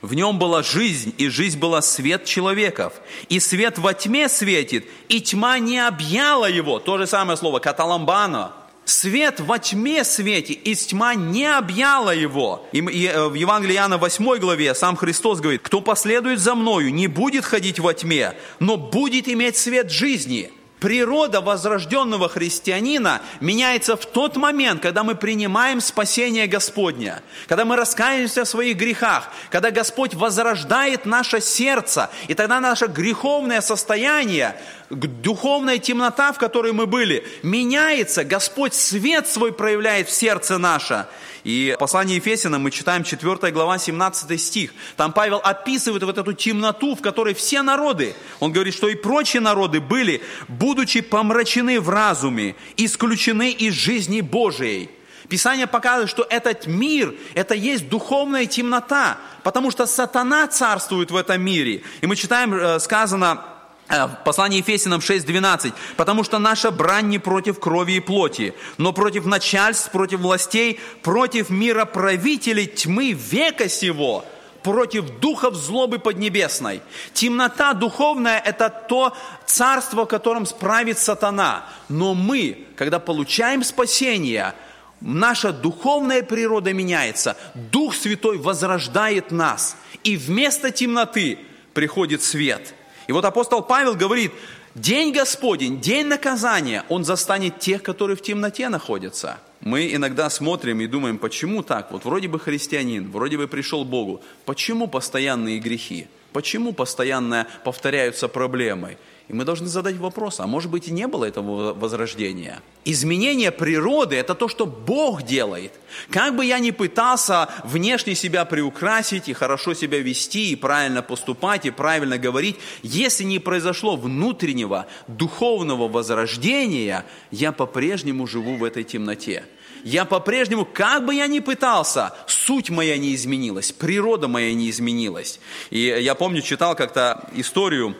В 0.00 0.14
нем 0.14 0.38
была 0.38 0.62
жизнь, 0.62 1.12
и 1.18 1.28
жизнь 1.28 1.58
была 1.58 1.82
свет 1.82 2.24
человеков. 2.24 2.92
И 3.28 3.40
свет 3.40 3.76
во 3.78 3.92
тьме 3.92 4.28
светит, 4.28 4.86
и 5.08 5.20
тьма 5.20 5.58
не 5.58 5.80
объяла 5.80 6.48
его. 6.48 6.78
То 6.78 6.96
же 6.96 7.08
самое 7.08 7.36
слово, 7.36 7.58
каталамбана. 7.58 8.52
Свет 8.84 9.40
во 9.40 9.58
тьме 9.58 10.04
светит, 10.04 10.60
и 10.64 10.76
тьма 10.76 11.16
не 11.16 11.46
объяла 11.46 12.14
его. 12.14 12.64
И 12.70 12.78
э, 12.78 13.26
в 13.26 13.34
Евангелии 13.34 13.74
Иоанна 13.74 13.98
8 13.98 14.38
главе 14.38 14.76
сам 14.76 14.94
Христос 14.94 15.40
говорит, 15.40 15.62
кто 15.62 15.80
последует 15.80 16.38
за 16.38 16.54
мною, 16.54 16.94
не 16.94 17.08
будет 17.08 17.44
ходить 17.44 17.80
во 17.80 17.94
тьме, 17.94 18.34
но 18.60 18.76
будет 18.76 19.26
иметь 19.26 19.56
свет 19.56 19.90
жизни. 19.90 20.52
Природа 20.80 21.40
возрожденного 21.40 22.28
христианина 22.28 23.22
меняется 23.40 23.96
в 23.96 24.04
тот 24.04 24.36
момент, 24.36 24.82
когда 24.82 25.04
мы 25.04 25.14
принимаем 25.14 25.80
спасение 25.80 26.46
Господня, 26.46 27.22
когда 27.48 27.64
мы 27.64 27.76
раскаиваемся 27.76 28.44
в 28.44 28.48
своих 28.48 28.76
грехах, 28.76 29.30
когда 29.50 29.70
Господь 29.70 30.12
возрождает 30.12 31.06
наше 31.06 31.40
сердце, 31.40 32.10
и 32.28 32.34
тогда 32.34 32.60
наше 32.60 32.88
греховное 32.88 33.62
состояние 33.62 34.54
духовная 34.90 35.78
темнота, 35.78 36.32
в 36.32 36.38
которой 36.38 36.72
мы 36.72 36.86
были, 36.86 37.24
меняется, 37.42 38.24
Господь 38.24 38.74
свет 38.74 39.26
свой 39.26 39.52
проявляет 39.52 40.08
в 40.08 40.12
сердце 40.12 40.58
наше. 40.58 41.06
И 41.44 41.74
в 41.76 41.78
послании 41.78 42.16
Ефесина 42.16 42.58
мы 42.58 42.72
читаем 42.72 43.04
4 43.04 43.52
глава 43.52 43.78
17 43.78 44.40
стих. 44.40 44.74
Там 44.96 45.12
Павел 45.12 45.40
описывает 45.42 46.02
вот 46.02 46.18
эту 46.18 46.32
темноту, 46.32 46.96
в 46.96 47.02
которой 47.02 47.34
все 47.34 47.62
народы, 47.62 48.14
он 48.40 48.52
говорит, 48.52 48.74
что 48.74 48.88
и 48.88 48.96
прочие 48.96 49.40
народы 49.40 49.80
были, 49.80 50.22
будучи 50.48 51.00
помрачены 51.02 51.80
в 51.80 51.88
разуме, 51.88 52.56
исключены 52.76 53.52
из 53.52 53.74
жизни 53.74 54.20
Божией. 54.22 54.90
Писание 55.28 55.66
показывает, 55.66 56.10
что 56.10 56.26
этот 56.28 56.66
мир, 56.66 57.14
это 57.34 57.54
есть 57.54 57.88
духовная 57.88 58.46
темнота, 58.46 59.18
потому 59.42 59.70
что 59.70 59.86
сатана 59.86 60.46
царствует 60.46 61.10
в 61.10 61.16
этом 61.16 61.42
мире. 61.42 61.82
И 62.00 62.06
мы 62.06 62.16
читаем, 62.16 62.54
э, 62.54 62.78
сказано, 62.78 63.44
Э, 63.88 64.08
послание 64.24 64.58
Ефесянам 64.58 65.00
6.12. 65.00 65.72
«Потому 65.96 66.24
что 66.24 66.38
наша 66.38 66.70
брань 66.70 67.08
не 67.08 67.18
против 67.18 67.60
крови 67.60 67.96
и 67.96 68.00
плоти, 68.00 68.54
но 68.78 68.92
против 68.92 69.26
начальств, 69.26 69.90
против 69.90 70.20
властей, 70.20 70.80
против 71.02 71.50
мира 71.50 71.84
правителей 71.84 72.66
тьмы 72.66 73.12
века 73.12 73.68
сего, 73.68 74.24
против 74.64 75.20
духов 75.20 75.54
злобы 75.54 76.00
поднебесной». 76.00 76.82
Темнота 77.12 77.74
духовная– 77.74 78.40
это 78.44 78.70
то 78.70 79.16
царство, 79.46 80.04
в 80.04 80.08
котором 80.08 80.46
справит 80.46 80.98
сатана. 80.98 81.64
Но 81.88 82.14
мы, 82.14 82.66
когда 82.74 82.98
получаем 82.98 83.62
спасение, 83.62 84.54
наша 85.00 85.52
духовная 85.52 86.24
природа 86.24 86.72
меняется, 86.72 87.36
Дух 87.54 87.94
Святой 87.94 88.38
возрождает 88.38 89.30
нас, 89.30 89.76
и 90.02 90.16
вместо 90.16 90.72
темноты 90.72 91.38
приходит 91.72 92.24
свет– 92.24 92.74
и 93.06 93.12
вот 93.12 93.24
апостол 93.24 93.62
Павел 93.62 93.94
говорит, 93.94 94.32
день 94.74 95.12
Господень, 95.12 95.80
день 95.80 96.06
наказания, 96.06 96.84
он 96.88 97.04
застанет 97.04 97.58
тех, 97.58 97.82
которые 97.82 98.16
в 98.16 98.22
темноте 98.22 98.68
находятся. 98.68 99.38
Мы 99.60 99.94
иногда 99.94 100.28
смотрим 100.28 100.80
и 100.80 100.86
думаем, 100.86 101.18
почему 101.18 101.62
так? 101.62 101.92
Вот 101.92 102.04
вроде 102.04 102.28
бы 102.28 102.38
христианин, 102.38 103.10
вроде 103.10 103.38
бы 103.38 103.48
пришел 103.48 103.84
к 103.84 103.88
Богу. 103.88 104.20
Почему 104.44 104.86
постоянные 104.86 105.58
грехи? 105.58 106.08
Почему 106.32 106.72
постоянно 106.72 107.46
повторяются 107.64 108.28
проблемы? 108.28 108.98
И 109.28 109.32
мы 109.32 109.44
должны 109.44 109.66
задать 109.66 109.96
вопрос, 109.96 110.38
а 110.38 110.46
может 110.46 110.70
быть 110.70 110.86
и 110.86 110.92
не 110.92 111.08
было 111.08 111.24
этого 111.24 111.74
возрождения? 111.74 112.60
Изменение 112.84 113.50
природы– 113.50 114.14
это 114.16 114.36
то, 114.36 114.46
что 114.46 114.66
Бог 114.66 115.24
делает. 115.24 115.72
Как 116.10 116.36
бы 116.36 116.44
я 116.44 116.60
ни 116.60 116.70
пытался 116.70 117.48
внешне 117.64 118.14
себя 118.14 118.44
приукрасить 118.44 119.28
и 119.28 119.32
хорошо 119.32 119.74
себя 119.74 119.98
вести, 119.98 120.52
и 120.52 120.56
правильно 120.56 121.02
поступать, 121.02 121.66
и 121.66 121.72
правильно 121.72 122.18
говорить, 122.18 122.56
если 122.84 123.24
не 123.24 123.40
произошло 123.40 123.96
внутреннего 123.96 124.86
духовного 125.08 125.88
возрождения, 125.88 127.04
я 127.32 127.50
по-прежнему 127.50 128.28
живу 128.28 128.56
в 128.56 128.62
этой 128.62 128.84
темноте. 128.84 129.44
Я 129.82 130.04
по-прежнему, 130.04 130.64
как 130.64 131.04
бы 131.04 131.14
я 131.16 131.26
ни 131.26 131.40
пытался, 131.40 132.14
суть 132.28 132.70
моя 132.70 132.96
не 132.96 133.12
изменилась, 133.14 133.72
природа 133.72 134.28
моя 134.28 134.54
не 134.54 134.70
изменилась. 134.70 135.40
И 135.70 135.80
я 135.80 136.14
помню, 136.14 136.42
читал 136.42 136.76
как-то 136.76 137.28
историю 137.34 137.96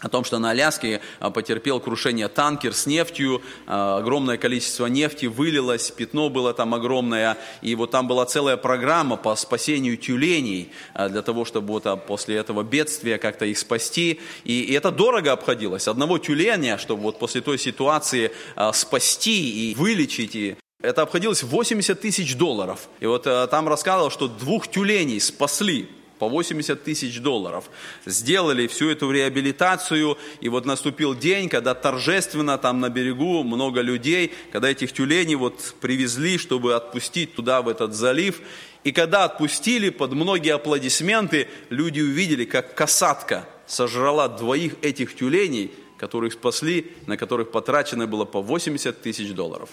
о 0.00 0.08
том, 0.08 0.24
что 0.24 0.38
на 0.38 0.50
Аляске 0.50 1.00
а, 1.18 1.30
потерпел 1.30 1.78
крушение 1.78 2.28
танкер 2.28 2.74
с 2.74 2.86
нефтью, 2.86 3.42
а, 3.66 3.98
огромное 3.98 4.38
количество 4.38 4.86
нефти 4.86 5.26
вылилось, 5.26 5.90
пятно 5.90 6.30
было 6.30 6.54
там 6.54 6.74
огромное, 6.74 7.36
и 7.60 7.74
вот 7.74 7.90
там 7.90 8.08
была 8.08 8.24
целая 8.24 8.56
программа 8.56 9.16
по 9.16 9.36
спасению 9.36 9.96
тюленей, 9.96 10.72
а, 10.94 11.08
для 11.08 11.22
того, 11.22 11.44
чтобы 11.44 11.74
вот 11.74 12.06
после 12.06 12.36
этого 12.36 12.62
бедствия 12.62 13.18
как-то 13.18 13.44
их 13.44 13.58
спасти, 13.58 14.20
и 14.44 14.72
это 14.72 14.90
дорого 14.90 15.32
обходилось. 15.32 15.86
Одного 15.86 16.18
тюленя, 16.18 16.78
чтобы 16.78 17.02
вот 17.02 17.18
после 17.18 17.40
той 17.42 17.58
ситуации 17.58 18.32
спасти 18.72 19.70
и 19.70 19.74
вылечить, 19.74 20.34
и 20.34 20.56
это 20.82 21.02
обходилось 21.02 21.42
80 21.42 22.00
тысяч 22.00 22.36
долларов. 22.36 22.88
И 23.00 23.06
вот 23.06 23.24
там 23.24 23.68
рассказывал, 23.68 24.10
что 24.10 24.28
двух 24.28 24.68
тюленей 24.68 25.20
спасли 25.20 25.88
по 26.20 26.28
80 26.28 26.84
тысяч 26.84 27.18
долларов. 27.20 27.70
Сделали 28.04 28.66
всю 28.66 28.90
эту 28.90 29.10
реабилитацию, 29.10 30.18
и 30.42 30.50
вот 30.50 30.66
наступил 30.66 31.14
день, 31.16 31.48
когда 31.48 31.74
торжественно 31.74 32.58
там 32.58 32.78
на 32.78 32.90
берегу 32.90 33.42
много 33.42 33.80
людей, 33.80 34.30
когда 34.52 34.70
этих 34.70 34.92
тюленей 34.92 35.34
вот 35.34 35.74
привезли, 35.80 36.36
чтобы 36.36 36.74
отпустить 36.74 37.34
туда, 37.34 37.62
в 37.62 37.68
этот 37.70 37.94
залив. 37.94 38.42
И 38.84 38.92
когда 38.92 39.24
отпустили, 39.24 39.88
под 39.88 40.12
многие 40.12 40.54
аплодисменты, 40.54 41.48
люди 41.70 42.00
увидели, 42.02 42.44
как 42.44 42.74
касатка 42.74 43.48
сожрала 43.66 44.28
двоих 44.28 44.74
этих 44.82 45.16
тюленей, 45.16 45.72
которых 45.96 46.34
спасли, 46.34 46.92
на 47.06 47.16
которых 47.16 47.50
потрачено 47.50 48.06
было 48.06 48.26
по 48.26 48.42
80 48.42 49.00
тысяч 49.00 49.32
долларов. 49.32 49.70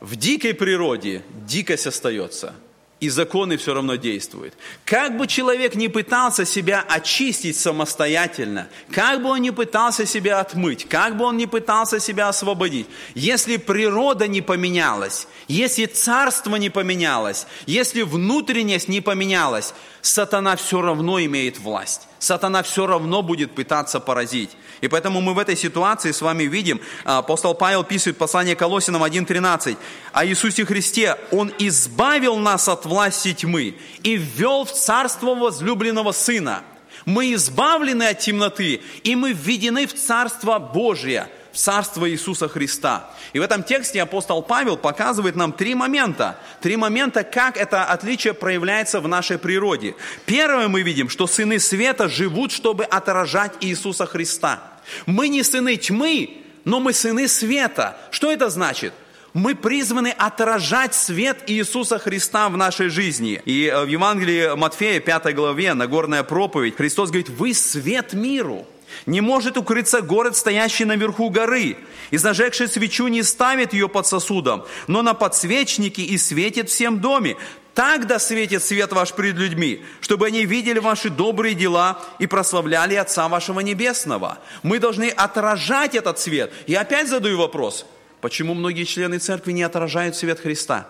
В 0.00 0.16
дикой 0.16 0.54
природе 0.54 1.22
дикость 1.46 1.86
остается– 1.86 2.52
и 3.04 3.10
законы 3.10 3.56
все 3.56 3.74
равно 3.74 3.96
действуют. 3.96 4.54
Как 4.84 5.16
бы 5.16 5.26
человек 5.26 5.74
не 5.74 5.88
пытался 5.88 6.44
себя 6.44 6.84
очистить 6.88 7.56
самостоятельно, 7.56 8.68
как 8.90 9.22
бы 9.22 9.28
он 9.28 9.42
не 9.42 9.50
пытался 9.50 10.06
себя 10.06 10.40
отмыть, 10.40 10.88
как 10.88 11.16
бы 11.16 11.24
он 11.24 11.36
не 11.36 11.46
пытался 11.46 12.00
себя 12.00 12.28
освободить, 12.28 12.86
если 13.14 13.58
природа 13.58 14.26
не 14.26 14.40
поменялась, 14.40 15.28
если 15.48 15.86
царство 15.86 16.56
не 16.56 16.70
поменялось, 16.70 17.46
если 17.66 18.02
внутренность 18.02 18.88
не 18.88 19.00
поменялась, 19.00 19.74
сатана 20.00 20.56
все 20.56 20.80
равно 20.80 21.20
имеет 21.20 21.58
власть. 21.58 22.02
Сатана 22.24 22.62
все 22.62 22.86
равно 22.86 23.22
будет 23.22 23.54
пытаться 23.54 24.00
поразить. 24.00 24.50
И 24.80 24.88
поэтому 24.88 25.20
мы 25.20 25.34
в 25.34 25.38
этой 25.38 25.56
ситуации 25.56 26.12
с 26.12 26.22
вами 26.22 26.44
видим, 26.44 26.80
а, 27.04 27.18
апостол 27.18 27.54
Павел 27.54 27.84
пишет 27.84 28.18
послание 28.18 28.56
Колосинам 28.56 29.04
1.13, 29.04 29.76
о 30.12 30.26
Иисусе 30.26 30.64
Христе, 30.64 31.16
Он 31.30 31.52
избавил 31.58 32.36
нас 32.36 32.68
от 32.68 32.86
власти 32.86 33.34
тьмы 33.34 33.76
и 34.02 34.16
ввел 34.16 34.64
в 34.64 34.72
царство 34.72 35.34
возлюбленного 35.34 36.12
Сына. 36.12 36.62
Мы 37.04 37.34
избавлены 37.34 38.04
от 38.04 38.20
темноты, 38.20 38.80
и 39.02 39.14
мы 39.14 39.32
введены 39.32 39.86
в 39.86 39.94
Царство 39.94 40.58
Божие– 40.58 41.28
Царство 41.54 42.10
Иисуса 42.10 42.48
Христа. 42.48 43.10
И 43.32 43.38
в 43.38 43.42
этом 43.42 43.62
тексте 43.62 44.02
апостол 44.02 44.42
Павел 44.42 44.76
показывает 44.76 45.36
нам 45.36 45.52
три 45.52 45.74
момента. 45.74 46.38
Три 46.60 46.76
момента, 46.76 47.24
как 47.24 47.56
это 47.56 47.84
отличие 47.84 48.34
проявляется 48.34 49.00
в 49.00 49.08
нашей 49.08 49.38
природе. 49.38 49.94
Первое 50.26 50.68
мы 50.68 50.82
видим, 50.82 51.08
что 51.08 51.26
сыны 51.26 51.58
света 51.58 52.08
живут, 52.08 52.52
чтобы 52.52 52.84
отражать 52.84 53.52
Иисуса 53.60 54.06
Христа. 54.06 54.62
Мы 55.06 55.28
не 55.28 55.42
сыны 55.42 55.76
тьмы, 55.76 56.38
но 56.64 56.80
мы 56.80 56.92
сыны 56.92 57.28
света. 57.28 57.96
Что 58.10 58.30
это 58.30 58.50
значит? 58.50 58.92
мы 59.34 59.56
призваны 59.56 60.14
отражать 60.16 60.94
свет 60.94 61.38
Иисуса 61.48 61.98
Христа 61.98 62.48
в 62.48 62.56
нашей 62.56 62.88
жизни. 62.88 63.42
И 63.44 63.66
э, 63.66 63.84
в 63.84 63.88
Евангелии 63.88 64.54
Матфея, 64.56 65.00
5 65.00 65.34
главе, 65.34 65.74
Нагорная 65.74 66.22
проповедь, 66.22 66.76
Христос 66.76 67.10
говорит, 67.10 67.28
вы 67.28 67.52
свет 67.52 68.12
миру. 68.12 68.64
Не 69.06 69.20
может 69.20 69.56
укрыться 69.56 70.00
город, 70.00 70.36
стоящий 70.36 70.84
наверху 70.84 71.30
горы. 71.30 71.76
И 72.10 72.16
зажегший 72.16 72.68
свечу 72.68 73.08
не 73.08 73.22
ставит 73.22 73.72
ее 73.72 73.88
под 73.88 74.06
сосудом, 74.06 74.64
но 74.86 75.02
на 75.02 75.14
подсвечнике 75.14 76.02
и 76.02 76.18
светит 76.18 76.70
всем 76.70 77.00
доме. 77.00 77.36
Так 77.74 78.06
да 78.06 78.20
светит 78.20 78.62
свет 78.62 78.92
ваш 78.92 79.12
пред 79.14 79.34
людьми, 79.34 79.84
чтобы 80.00 80.28
они 80.28 80.46
видели 80.46 80.78
ваши 80.78 81.10
добрые 81.10 81.54
дела 81.54 82.00
и 82.20 82.26
прославляли 82.26 82.94
Отца 82.94 83.28
вашего 83.28 83.60
Небесного. 83.60 84.38
Мы 84.62 84.78
должны 84.78 85.08
отражать 85.08 85.96
этот 85.96 86.20
свет. 86.20 86.52
И 86.66 86.74
опять 86.74 87.08
задаю 87.08 87.36
вопрос, 87.36 87.84
почему 88.20 88.54
многие 88.54 88.84
члены 88.84 89.18
церкви 89.18 89.52
не 89.52 89.64
отражают 89.64 90.14
свет 90.14 90.38
Христа? 90.38 90.86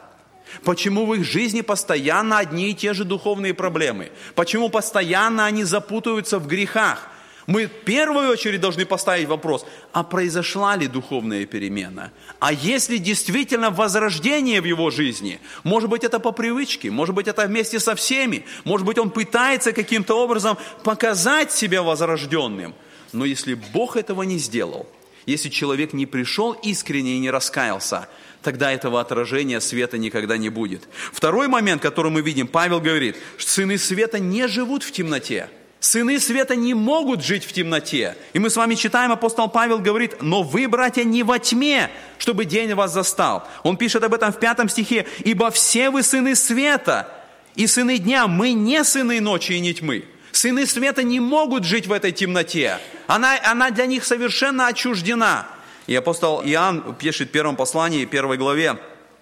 Почему 0.63 1.07
в 1.07 1.15
их 1.15 1.25
жизни 1.25 1.63
постоянно 1.63 2.39
одни 2.39 2.71
и 2.71 2.75
те 2.75 2.93
же 2.93 3.05
духовные 3.05 3.55
проблемы? 3.55 4.13
Почему 4.35 4.69
постоянно 4.69 5.47
они 5.47 5.65
запутываются 5.65 6.39
в 6.39 6.47
грехах? 6.47 7.09
Мы 7.47 7.67
в 7.67 7.85
первую 7.85 8.31
очередь 8.31 8.61
должны 8.61 8.87
поставить 8.87 9.29
вопрос, 9.29 9.67
а 9.93 10.03
произошла 10.03 10.77
ли 10.77 10.87
духовная 10.87 11.45
перемена? 11.45 12.11
А 12.39 12.53
есть 12.53 12.89
ли 12.89 12.99
действительно 12.99 13.71
возрождение 13.71 14.61
в 14.61 14.65
его 14.65 14.91
жизни? 14.91 15.41
Может 15.63 15.91
быть, 15.91 16.05
это 16.05 16.19
по 16.19 16.33
привычке, 16.33 16.91
может 16.91 17.15
быть, 17.15 17.29
это 17.29 17.47
вместе 17.47 17.81
со 17.81 17.95
всеми, 17.95 18.47
может 18.65 18.87
быть, 18.87 18.99
он 18.99 19.11
пытается 19.11 19.73
каким-то 19.73 20.15
образом 20.15 20.57
показать 20.85 21.53
себя 21.53 21.83
возрожденным. 21.83 22.75
Но 23.13 23.25
если 23.25 23.55
Бог 23.55 23.97
этого 23.97 24.23
не 24.23 24.39
сделал, 24.39 24.87
если 25.27 25.49
человек 25.49 25.93
не 25.93 26.07
пришел 26.07 26.53
искренне 26.53 27.17
и 27.17 27.21
не 27.21 27.31
раскаялся, 27.31 28.09
тогда 28.43 28.73
этого 28.73 29.01
отражения 29.01 29.61
света 29.61 29.99
никогда 29.99 30.37
не 30.37 30.49
будет. 30.49 30.89
Второй 31.13 31.49
момент, 31.49 31.83
который 31.83 32.11
мы 32.11 32.23
видим, 32.23 32.47
Павел 32.47 32.81
говорит, 32.81 33.17
что 33.37 33.51
сыны 33.51 33.79
света 33.79 34.19
не 34.19 34.49
живут 34.49 34.83
в 34.83 34.93
темноте. 34.93 35.49
Сыны 35.85 36.19
света 36.19 36.57
не 36.57 36.73
могут 36.73 37.23
жить 37.23 37.45
в 37.45 37.53
темноте. 37.53 38.17
И 38.33 38.39
мы 38.39 38.49
с 38.49 38.57
вами 38.57 38.75
читаем, 38.75 39.13
апостол 39.13 39.49
Павел 39.49 39.81
говорит, 39.81 40.23
но 40.23 40.43
вы, 40.43 40.67
братья, 40.67 41.05
не 41.05 41.23
во 41.23 41.39
тьме, 41.39 41.91
чтобы 42.17 42.47
день 42.47 42.73
вас 42.73 42.95
застал. 42.95 43.47
Он 43.65 43.77
пишет 43.77 44.03
об 44.03 44.15
этом 44.15 44.33
в 44.33 44.41
пятом 44.41 44.71
стихе, 44.71 45.05
ибо 45.27 45.51
все 45.51 45.91
вы 45.91 46.03
сыны 46.03 46.37
света 46.37 47.13
и 47.55 47.67
сыны 47.67 47.99
дня, 47.99 48.29
мы 48.29 48.55
не 48.55 48.83
сыны 48.83 49.21
ночи 49.21 49.53
и 49.53 49.61
не 49.61 49.75
тьмы. 49.75 50.07
Сыны 50.33 50.67
света 50.67 51.03
не 51.03 51.21
могут 51.21 51.65
жить 51.65 51.87
в 51.87 51.93
этой 51.93 52.13
темноте. 52.13 52.79
Она, 53.07 53.39
она 53.45 53.71
для 53.71 53.85
них 53.85 54.07
совершенно 54.07 54.69
отчуждена. 54.69 55.47
И 55.87 55.95
апостол 55.95 56.41
Иоанн 56.43 56.95
пишет 56.95 57.29
в 57.29 57.33
первом 57.33 57.57
послании, 57.57 58.07
первой 58.07 58.39
главе, 58.39 58.79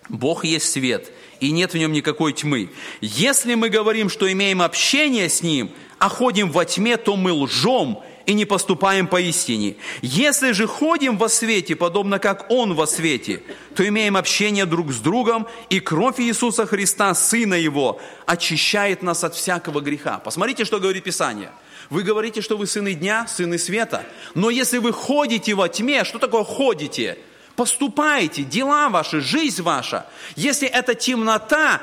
Бог 0.09 0.45
есть 0.45 0.71
свет, 0.71 1.11
и 1.41 1.51
нет 1.51 1.73
в 1.73 1.79
нем 1.79 1.93
никакой 1.93 2.33
тьмы. 2.33 2.71
Если 3.01 3.55
мы 3.55 3.69
говорим, 3.69 4.09
что 4.09 4.31
имеем 4.31 4.63
общение 4.63 5.29
с 5.29 5.43
Ним, 5.43 5.71
а 6.03 6.09
ходим 6.09 6.51
во 6.51 6.65
тьме, 6.65 6.97
то 6.97 7.15
мы 7.15 7.33
лжем 7.33 8.01
и 8.27 8.35
не 8.35 8.45
поступаем 8.45 9.07
поистине. 9.07 9.77
Если 10.03 10.51
же 10.51 10.67
ходим 10.67 11.17
во 11.17 11.29
свете, 11.29 11.77
подобно 11.77 12.19
как 12.19 12.51
Он 12.51 12.75
во 12.75 12.89
свете, 12.89 13.45
то 13.77 13.87
имеем 13.87 14.17
общение 14.17 14.67
друг 14.67 14.91
с 14.93 14.99
другом, 14.99 15.47
и 15.71 15.79
кровь 15.79 16.19
Иисуса 16.19 16.67
Христа, 16.67 17.15
Сына 17.15 17.55
Его, 17.55 18.01
очищает 18.27 19.05
нас 19.05 19.23
от 19.23 19.37
всякого 19.37 19.81
греха. 19.81 20.19
Посмотрите, 20.19 20.65
что 20.65 20.81
говорит 20.81 21.05
Писание. 21.05 21.53
Вы 21.89 22.03
говорите, 22.03 22.41
что 22.41 22.57
вы 22.57 22.67
сыны 22.67 22.95
дня, 22.95 23.29
сыны 23.29 23.57
света, 23.57 24.05
но 24.35 24.51
если 24.51 24.79
вы 24.79 24.93
ходите 24.93 25.55
во 25.55 25.69
тьме, 25.69 26.03
что 26.03 26.19
такое 26.19 26.43
ходите? 26.43 27.17
Поступаете, 27.55 28.43
дела 28.43 28.89
ваши, 28.89 29.21
жизнь 29.21 29.63
ваша. 29.63 30.07
Если 30.35 30.67
это 30.67 30.97
темнота, 30.97 31.81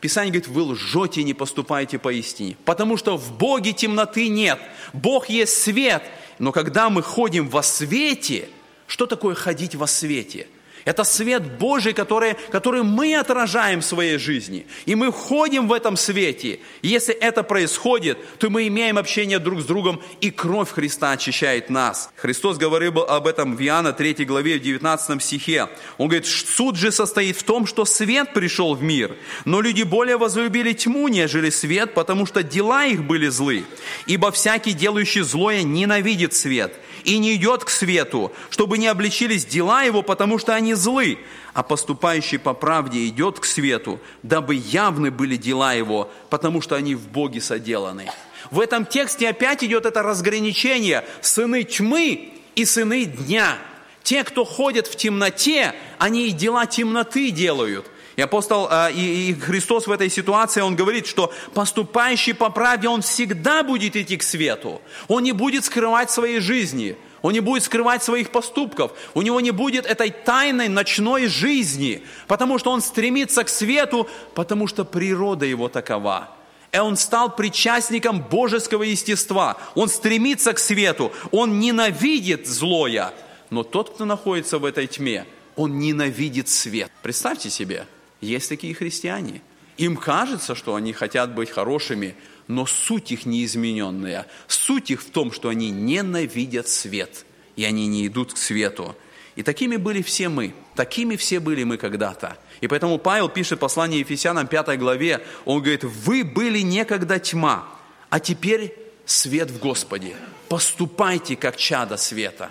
Писание 0.00 0.32
говорит, 0.32 0.48
вы 0.48 0.62
лжете 0.62 1.20
и 1.20 1.24
не 1.24 1.34
поступаете 1.34 1.98
поистине, 1.98 2.56
потому 2.64 2.96
что 2.96 3.16
в 3.16 3.36
Боге 3.36 3.72
темноты 3.72 4.28
нет. 4.28 4.58
Бог 4.92 5.28
есть 5.28 5.62
свет, 5.62 6.02
но 6.38 6.52
когда 6.52 6.88
мы 6.88 7.02
ходим 7.02 7.48
во 7.48 7.62
свете, 7.62 8.48
что 8.86 9.06
такое 9.06 9.34
ходить 9.34 9.74
во 9.74 9.86
свете– 9.86 10.46
это 10.84 11.04
свет 11.04 11.58
Божий, 11.58 11.92
который, 11.92 12.34
который 12.50 12.82
мы 12.82 13.14
отражаем 13.14 13.80
в 13.80 13.84
своей 13.84 14.18
жизни. 14.18 14.66
И 14.86 14.94
мы 14.94 15.12
ходим 15.12 15.68
в 15.68 15.72
этом 15.72 15.96
свете. 15.96 16.60
И 16.82 16.88
если 16.88 17.14
это 17.14 17.42
происходит, 17.42 18.18
то 18.38 18.50
мы 18.50 18.66
имеем 18.68 18.98
общение 18.98 19.38
друг 19.38 19.60
с 19.60 19.64
другом, 19.64 20.00
и 20.20 20.30
кровь 20.30 20.70
Христа 20.70 21.12
очищает 21.12 21.70
нас. 21.70 22.10
Христос 22.16 22.56
говорил 22.56 23.00
об 23.00 23.26
этом 23.26 23.56
в 23.56 23.62
Иоанна 23.62 23.92
3 23.92 24.24
главе, 24.24 24.58
в 24.58 24.62
19 24.62 25.22
стихе. 25.22 25.68
Он 25.98 26.08
говорит, 26.08 26.26
суд 26.26 26.76
же 26.76 26.90
состоит 26.92 27.36
в 27.36 27.42
том, 27.42 27.66
что 27.66 27.84
свет 27.84 28.32
пришел 28.32 28.74
в 28.74 28.82
мир, 28.82 29.16
но 29.44 29.60
люди 29.60 29.82
более 29.82 30.16
возлюбили 30.16 30.72
тьму, 30.72 31.08
нежели 31.08 31.50
свет, 31.50 31.94
потому 31.94 32.26
что 32.26 32.42
дела 32.42 32.86
их 32.86 33.04
были 33.04 33.28
злы. 33.28 33.64
Ибо 34.06 34.30
всякий, 34.30 34.72
делающий 34.72 35.22
злое, 35.22 35.62
ненавидит 35.62 36.34
свет– 36.34 36.74
и 37.04 37.18
не 37.18 37.34
идет 37.36 37.64
к 37.64 37.70
свету, 37.70 38.32
чтобы 38.50 38.78
не 38.78 38.86
обличились 38.86 39.44
дела 39.44 39.82
его, 39.82 40.02
потому 40.02 40.38
что 40.38 40.54
они 40.54 40.69
злы, 40.74 41.18
а 41.54 41.62
поступающий 41.62 42.38
по 42.38 42.54
правде 42.54 43.06
идет 43.06 43.40
к 43.40 43.44
свету, 43.44 44.00
дабы 44.22 44.54
явны 44.54 45.10
были 45.10 45.36
дела 45.36 45.72
его, 45.74 46.10
потому 46.28 46.60
что 46.60 46.76
они 46.76 46.94
в 46.94 47.08
Боге 47.08 47.40
соделаны. 47.40 48.10
В 48.50 48.60
этом 48.60 48.86
тексте 48.86 49.28
опять 49.28 49.62
идет 49.62 49.86
это 49.86 50.02
разграничение 50.02 51.04
сыны 51.20 51.62
тьмы 51.64 52.32
и 52.54 52.64
сыны 52.64 53.04
дня. 53.04 53.58
Те, 54.02 54.24
кто 54.24 54.44
ходят 54.44 54.86
в 54.86 54.96
темноте, 54.96 55.74
они 55.98 56.28
и 56.28 56.32
дела 56.32 56.66
темноты 56.66 57.30
делают– 57.30 57.86
и 58.20 58.22
апостол, 58.22 58.68
а, 58.70 58.90
и, 58.90 59.30
и 59.30 59.34
Христос 59.34 59.86
в 59.86 59.90
этой 59.90 60.10
ситуации, 60.10 60.60
он 60.60 60.76
говорит, 60.76 61.06
что 61.06 61.32
поступающий 61.54 62.34
по 62.34 62.50
правде, 62.50 62.86
он 62.86 63.00
всегда 63.00 63.62
будет 63.62 63.96
идти 63.96 64.18
к 64.18 64.22
свету. 64.22 64.82
Он 65.08 65.22
не 65.22 65.32
будет 65.32 65.64
скрывать 65.64 66.10
своей 66.10 66.40
жизни. 66.40 66.98
Он 67.22 67.32
не 67.32 67.40
будет 67.40 67.62
скрывать 67.62 68.02
своих 68.02 68.30
поступков. 68.30 68.92
У 69.14 69.22
него 69.22 69.40
не 69.40 69.50
будет 69.50 69.86
этой 69.86 70.10
тайной 70.10 70.68
ночной 70.68 71.26
жизни, 71.26 72.02
потому 72.26 72.58
что 72.58 72.70
он 72.70 72.80
стремится 72.80 73.44
к 73.44 73.48
свету, 73.48 74.08
потому 74.34 74.66
что 74.66 74.84
природа 74.84 75.44
его 75.44 75.68
такова. 75.68 76.30
И 76.72 76.78
он 76.78 76.96
стал 76.96 77.34
причастником 77.34 78.22
божеского 78.22 78.84
естества. 78.84 79.56
Он 79.74 79.88
стремится 79.88 80.52
к 80.52 80.58
свету. 80.58 81.12
Он 81.30 81.58
ненавидит 81.58 82.46
злое. 82.46 83.12
Но 83.50 83.64
тот, 83.64 83.94
кто 83.94 84.04
находится 84.04 84.58
в 84.58 84.64
этой 84.64 84.86
тьме, 84.86 85.26
он 85.56 85.78
ненавидит 85.78 86.48
свет. 86.48 86.90
Представьте 87.02 87.50
себе, 87.50 87.86
есть 88.20 88.48
такие 88.48 88.74
христиане. 88.74 89.42
Им 89.76 89.96
кажется, 89.96 90.54
что 90.54 90.74
они 90.74 90.92
хотят 90.92 91.34
быть 91.34 91.50
хорошими, 91.50 92.14
но 92.50 92.66
суть 92.66 93.12
их 93.12 93.26
неизмененная. 93.26 94.26
Суть 94.48 94.90
их 94.90 95.02
в 95.02 95.10
том, 95.10 95.32
что 95.32 95.48
они 95.48 95.70
ненавидят 95.70 96.68
свет, 96.68 97.24
и 97.56 97.64
они 97.64 97.86
не 97.86 98.06
идут 98.06 98.34
к 98.34 98.36
свету. 98.36 98.96
И 99.36 99.42
такими 99.42 99.76
были 99.76 100.02
все 100.02 100.28
мы, 100.28 100.54
такими 100.74 101.16
все 101.16 101.40
были 101.40 101.62
мы 101.64 101.76
когда-то. 101.76 102.36
И 102.60 102.66
поэтому 102.66 102.98
Павел 102.98 103.28
пишет 103.28 103.60
послание 103.60 104.00
Ефесянам 104.00 104.48
5 104.48 104.78
главе, 104.78 105.24
он 105.44 105.60
говорит, 105.60 105.84
вы 105.84 106.24
были 106.24 106.60
некогда 106.60 107.18
тьма, 107.18 107.66
а 108.10 108.20
теперь 108.20 108.74
свет 109.06 109.50
в 109.50 109.58
Господе. 109.58 110.16
Поступайте, 110.48 111.36
как 111.36 111.56
чада 111.56 111.96
света. 111.96 112.50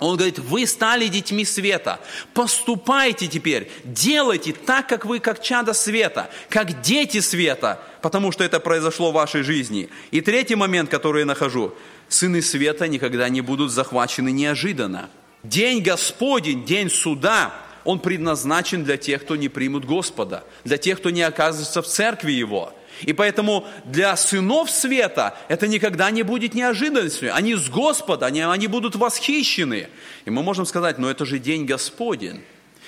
Он 0.00 0.16
говорит, 0.16 0.38
вы 0.38 0.66
стали 0.66 1.08
детьми 1.08 1.44
света, 1.44 2.00
поступайте 2.32 3.26
теперь, 3.26 3.70
делайте 3.84 4.54
так, 4.54 4.88
как 4.88 5.04
вы, 5.04 5.20
как 5.20 5.42
чада 5.42 5.74
света, 5.74 6.30
как 6.48 6.80
дети 6.80 7.20
света, 7.20 7.78
потому 8.00 8.32
что 8.32 8.42
это 8.42 8.60
произошло 8.60 9.10
в 9.10 9.14
вашей 9.14 9.42
жизни. 9.42 9.90
И 10.10 10.22
третий 10.22 10.54
момент, 10.54 10.88
который 10.88 11.20
я 11.20 11.26
нахожу, 11.26 11.74
сыны 12.08 12.40
света 12.40 12.88
никогда 12.88 13.28
не 13.28 13.42
будут 13.42 13.70
захвачены 13.70 14.32
неожиданно. 14.32 15.10
День 15.42 15.82
Господень, 15.82 16.64
день 16.64 16.88
суда, 16.88 17.52
он 17.84 17.98
предназначен 17.98 18.84
для 18.84 18.96
тех, 18.96 19.22
кто 19.22 19.36
не 19.36 19.50
примут 19.50 19.84
Господа, 19.84 20.44
для 20.64 20.78
тех, 20.78 20.98
кто 20.98 21.10
не 21.10 21.22
оказывается 21.22 21.82
в 21.82 21.86
церкви 21.86 22.32
Его– 22.32 22.72
и 23.02 23.12
поэтому 23.12 23.66
для 23.84 24.16
сынов 24.16 24.70
света 24.70 25.36
это 25.48 25.66
никогда 25.66 26.10
не 26.10 26.22
будет 26.22 26.54
неожиданностью. 26.54 27.34
Они 27.34 27.54
с 27.54 27.68
Господа, 27.68 28.26
они, 28.26 28.40
они 28.40 28.66
будут 28.66 28.96
восхищены. 28.96 29.88
И 30.24 30.30
мы 30.30 30.42
можем 30.42 30.66
сказать, 30.66 30.98
но 30.98 31.10
это 31.10 31.24
же 31.24 31.38
день 31.38 31.64
Господень. 31.64 32.42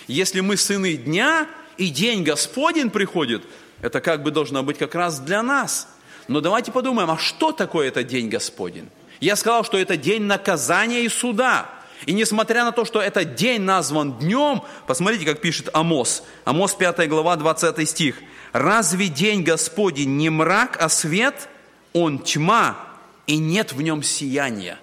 Если 0.06 0.40
мы 0.40 0.56
сыны 0.56 0.94
дня, 0.96 1.48
и 1.76 1.88
день 1.88 2.22
Господень 2.22 2.90
приходит, 2.90 3.42
это 3.80 4.00
как 4.00 4.22
бы 4.22 4.30
должно 4.30 4.62
быть 4.62 4.78
как 4.78 4.94
раз 4.94 5.18
для 5.20 5.42
нас. 5.42 5.88
Но 6.28 6.40
давайте 6.40 6.70
подумаем, 6.70 7.10
а 7.10 7.18
что 7.18 7.52
такое 7.52 7.88
этот 7.88 8.06
день 8.06 8.28
Господень? 8.28 8.88
Я 9.20 9.36
сказал, 9.36 9.64
что 9.64 9.78
это 9.78 9.96
день 9.96 10.22
наказания 10.22 11.04
и 11.04 11.08
суда. 11.08 11.68
И 12.06 12.12
несмотря 12.12 12.64
на 12.64 12.72
то, 12.72 12.84
что 12.84 13.00
этот 13.00 13.34
день 13.34 13.62
назван 13.62 14.18
днем, 14.18 14.62
посмотрите, 14.86 15.24
как 15.24 15.40
пишет 15.40 15.68
Амос. 15.72 16.24
Амос 16.44 16.74
5 16.74 17.08
глава, 17.08 17.36
20 17.36 17.88
стих. 17.88 18.16
Разве 18.52 19.08
день 19.08 19.42
Господень 19.42 20.16
не 20.16 20.30
мрак, 20.30 20.76
а 20.80 20.88
свет? 20.88 21.48
Он 21.92 22.18
тьма, 22.18 22.78
и 23.26 23.38
нет 23.38 23.72
в 23.72 23.82
нем 23.82 24.02
сияния. 24.02 24.78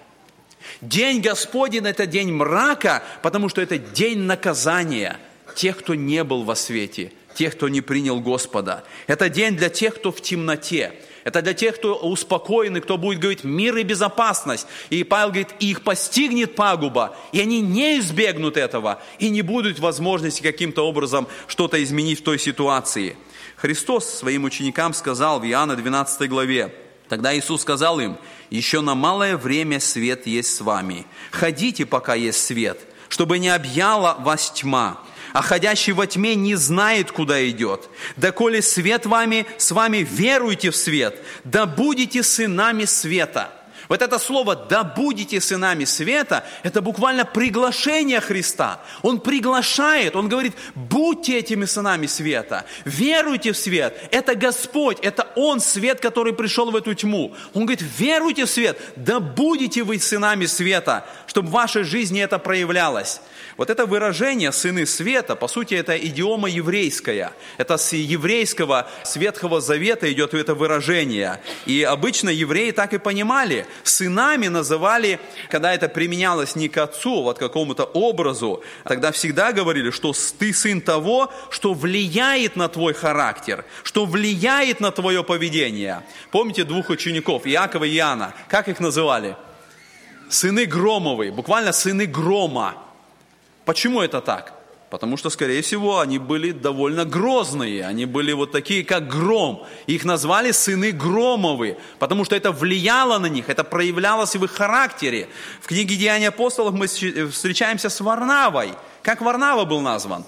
День 0.80 1.20
Господень– 1.20 1.86
это 1.86 2.06
день 2.06 2.32
мрака, 2.32 3.02
потому 3.22 3.48
что 3.48 3.60
это 3.60 3.78
день 3.78 4.20
наказания 4.20 5.18
тех, 5.54 5.78
кто 5.78 5.94
не 5.94 6.24
был 6.24 6.44
во 6.44 6.54
свете, 6.54 7.12
тех, 7.34 7.54
кто 7.54 7.68
не 7.68 7.80
принял 7.80 8.20
Господа. 8.20 8.84
Это 9.06 9.28
день 9.28 9.56
для 9.56 9.68
тех, 9.68 9.96
кто 9.96 10.12
в 10.12 10.20
темноте. 10.20 10.92
Это 11.24 11.42
для 11.42 11.54
тех, 11.54 11.76
кто 11.76 11.94
успокоен, 11.96 12.80
кто 12.80 12.96
будет 12.96 13.18
говорить 13.18 13.44
мир 13.44 13.76
и 13.76 13.82
безопасность. 13.82 14.66
И 14.90 15.04
Павел 15.04 15.28
говорит, 15.28 15.48
их 15.58 15.82
постигнет 15.82 16.54
пагуба, 16.54 17.16
и 17.32 17.40
они 17.40 17.60
не 17.60 17.98
избегнут 17.98 18.56
этого, 18.56 19.02
и 19.18 19.30
не 19.30 19.42
будут 19.42 19.78
возможности 19.78 20.42
каким-то 20.42 20.86
образом 20.86 21.28
что-то 21.46 21.82
изменить 21.82 22.20
в 22.20 22.24
той 22.24 22.38
ситуации– 22.38 23.16
Христос 23.60 24.08
своим 24.08 24.44
ученикам 24.44 24.94
сказал 24.94 25.38
в 25.38 25.44
Иоанна 25.44 25.76
12 25.76 26.28
главе, 26.28 26.74
Тогда 27.08 27.36
Иисус 27.36 27.62
сказал 27.62 27.98
им, 27.98 28.16
«Еще 28.50 28.80
на 28.80 28.94
малое 28.94 29.36
время 29.36 29.80
свет 29.80 30.28
есть 30.28 30.54
с 30.54 30.60
вами. 30.60 31.06
Ходите, 31.32 31.84
пока 31.84 32.14
есть 32.14 32.46
свет, 32.46 32.78
чтобы 33.08 33.40
не 33.40 33.48
объяла 33.48 34.16
вас 34.20 34.52
тьма, 34.52 35.00
а 35.32 35.42
ходящий 35.42 35.92
во 35.92 36.06
тьме 36.06 36.34
не 36.34 36.54
знает, 36.54 37.12
куда 37.12 37.48
идет. 37.48 37.88
Да 38.16 38.32
коли 38.32 38.60
свет 38.60 39.06
вами, 39.06 39.46
с 39.58 39.70
вами 39.70 40.06
веруйте 40.08 40.70
в 40.70 40.76
свет, 40.76 41.16
да 41.44 41.66
будете 41.66 42.22
сынами 42.22 42.84
света». 42.84 43.52
Вот 43.90 44.02
это 44.02 44.20
слово 44.20 44.54
«да 44.54 44.84
будете 44.84 45.40
сынами 45.40 45.84
света»– 45.84 46.44
это 46.62 46.80
буквально 46.80 47.24
приглашение 47.24 48.20
Христа. 48.20 48.80
Он 49.02 49.18
приглашает, 49.18 50.14
Он 50.14 50.28
говорит, 50.28 50.54
будьте 50.76 51.38
этими 51.38 51.64
сынами 51.64 52.06
света, 52.06 52.66
веруйте 52.84 53.50
в 53.50 53.56
свет. 53.56 54.00
Это 54.12 54.36
Господь, 54.36 54.98
это 55.02 55.26
Он 55.34 55.58
свет, 55.58 55.98
который 55.98 56.32
пришел 56.32 56.70
в 56.70 56.76
эту 56.76 56.94
тьму. 56.94 57.34
Он 57.52 57.62
говорит, 57.62 57.84
веруйте 57.98 58.44
в 58.44 58.50
свет, 58.50 58.80
да 58.94 59.18
будете 59.18 59.82
вы 59.82 59.98
сынами 59.98 60.46
света, 60.46 61.04
чтобы 61.26 61.48
в 61.48 61.52
вашей 61.52 61.82
жизни 61.82 62.22
это 62.22 62.38
проявлялось. 62.38 63.20
Вот 63.60 63.68
это 63.68 63.84
выражение 63.84 64.52
«сыны 64.52 64.86
света», 64.86 65.36
по 65.36 65.46
сути, 65.46 65.74
это 65.74 65.94
идиома 65.94 66.48
еврейская. 66.48 67.34
Это 67.58 67.76
с 67.76 67.92
еврейского, 67.92 68.88
с 69.04 69.18
Завета 69.60 70.10
идет 70.10 70.32
это 70.32 70.54
выражение. 70.54 71.42
И 71.66 71.82
обычно 71.82 72.30
евреи 72.30 72.70
так 72.70 72.94
и 72.94 72.98
понимали. 72.98 73.66
Сынами 73.82 74.46
называли, 74.46 75.20
когда 75.50 75.74
это 75.74 75.90
применялось 75.90 76.56
не 76.56 76.70
к 76.70 76.78
отцу, 76.78 77.18
а 77.18 77.22
вот 77.22 77.38
какому-то 77.38 77.84
образу, 77.84 78.62
тогда 78.84 79.12
всегда 79.12 79.52
говорили, 79.52 79.90
что 79.90 80.14
ты 80.38 80.54
сын 80.54 80.80
того, 80.80 81.30
что 81.50 81.74
влияет 81.74 82.56
на 82.56 82.70
твой 82.70 82.94
характер, 82.94 83.66
что 83.82 84.06
влияет 84.06 84.80
на 84.80 84.90
твое 84.90 85.22
поведение. 85.22 86.02
Помните 86.30 86.64
двух 86.64 86.88
учеников, 86.88 87.46
Иакова 87.46 87.84
и 87.84 87.94
Иоанна? 87.94 88.32
Как 88.48 88.68
их 88.70 88.80
называли? 88.80 89.36
Сыны 90.30 90.64
Громовые, 90.64 91.30
буквально 91.30 91.72
сыны 91.72 92.06
грома. 92.06 92.86
Почему 93.64 94.00
это 94.00 94.20
так? 94.20 94.54
Потому 94.90 95.16
что, 95.16 95.30
скорее 95.30 95.62
всего, 95.62 96.00
они 96.00 96.18
были 96.18 96.50
довольно 96.50 97.04
грозные, 97.04 97.86
они 97.86 98.06
были 98.06 98.32
вот 98.32 98.50
такие, 98.50 98.84
как 98.84 99.06
гром. 99.06 99.64
Их 99.86 100.04
назвали 100.04 100.50
сыны 100.50 100.90
Громовы, 100.90 101.76
потому 102.00 102.24
что 102.24 102.34
это 102.34 102.50
влияло 102.50 103.18
на 103.18 103.26
них, 103.26 103.48
это 103.48 103.62
проявлялось 103.62 104.34
в 104.34 104.44
их 104.44 104.50
характере. 104.50 105.28
В 105.60 105.68
книге 105.68 105.94
Деяния 105.94 106.28
апостолов 106.28 106.74
мы 106.74 106.88
встречаемся 106.88 107.88
с 107.88 108.00
Варнавой. 108.00 108.72
Как 109.02 109.20
Варнава 109.20 109.64
был 109.64 109.80
назван? 109.80 110.24